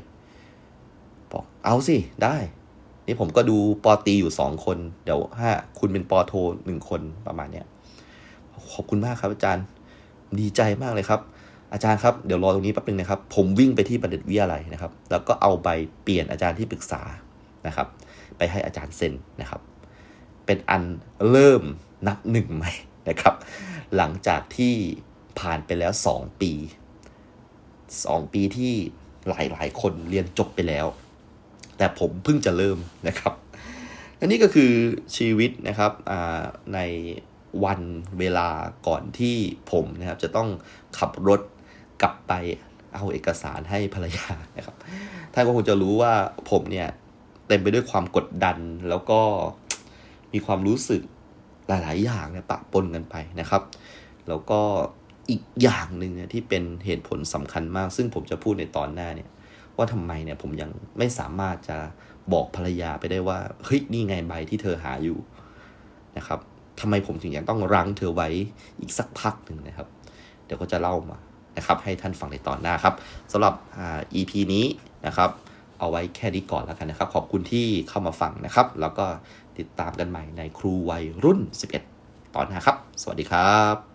[1.31, 2.35] บอกเอาสิ ได้
[3.07, 6.33] นี่ผมก็ดูปอตีอยู่สองคน เดี๋ยวห้าคุณเป็นปอโท
[6.65, 7.65] หนึ่งคนประมาณเนี้ย
[8.73, 9.65] ขอบคุณมากครับอาจารย์
[10.39, 11.21] ดีใจมากเลยครับ
[11.73, 15.67] อาจารย์ครับเดี๋ยวรอตรงนี้แป๊บนึงนะครับ ผมวิ่งไปที่ประเด็นวิทยาลัยนะครับ แล้วก็เอาใบ
[16.03, 17.01] เปลี่ยนอาจารย์ที่ปรึกษา
[17.67, 17.87] นะครับ
[18.37, 19.61] ไปให้อาจารย์เซ็นนะครับ
[20.45, 20.83] เป็นอัน
[21.31, 21.63] เริ่ม
[22.07, 22.71] นับหนึ่งใหม่
[23.09, 23.35] นะครับ
[23.95, 24.75] หลังจากที่
[25.39, 26.51] ผ่านไปแล้วสองปี
[28.05, 28.73] สองปีที่
[29.29, 30.85] หลายหลายคนเรียนจบไปแล้ว
[31.77, 33.33] แต่ผมเพิ่งจะเริ่มนะครับ
[34.17, 34.71] และนี่ก็คือ
[35.17, 35.91] ชีวิตนะครับ
[36.73, 36.79] ใน
[37.65, 37.81] วัน
[38.19, 38.49] เวลา
[38.87, 39.35] ก่อนที่
[39.71, 40.49] ผมนะครับจะต้อง
[40.97, 41.41] ขับรถ
[42.01, 42.33] กลับไป
[42.95, 44.27] เอาเอกสารให้ภรรยา
[44.57, 44.75] นะครับ
[45.33, 46.13] ท่านก็คงจะรู้ว่า
[46.49, 46.87] ผมเนี่ย
[47.47, 48.57] เต็มไปด้วยความกดดัน
[48.89, 49.19] แล้วก็
[50.33, 51.01] มีความรู้สึก
[51.67, 53.61] หลาย ๆ อย่างเนี่ยปะปนกันไปนะครับ
[54.27, 54.59] แล้วก็
[55.29, 59.29] อีกอย่างหนึ่งที่เป็นเหตุผลสำคัญมาก ซึ่งผมจะพูดในตอนหน้าเนี่ย
[59.77, 61.77] ว่าทำไมเนี่ยผมยังไม่สามารถจะ
[62.33, 65.17] บอกภรรยาไปได้ว่าเฮ้ยนี่ไงใบที่เธอหาอยู่
[66.17, 66.39] นะครับ
[66.79, 68.29] ทำไมผมถึงยังต้องรั้งเธอไว้
[68.79, 69.87] อีกสักพักหนึ่งนะครับ
[70.45, 71.17] เดี๋ยวก็จะเล่ามา
[71.57, 72.95] นะครับให้ท่านฟังในตอนหน้าครับ
[73.31, 74.65] สำหรับอ่า EP นี้
[75.07, 75.29] นะครับ
[75.79, 79.05] เอาไว้แค่นี้ก่อนแล้วกันนะครับ ขอบคุณที่เข้ามาฟังนะครับ แล้วก็
[79.57, 81.39] ติดตามกันใหม่ในครูวัยรุ่น
[81.87, 83.90] 11 ตอนหน้าครับ สวัสดีครับ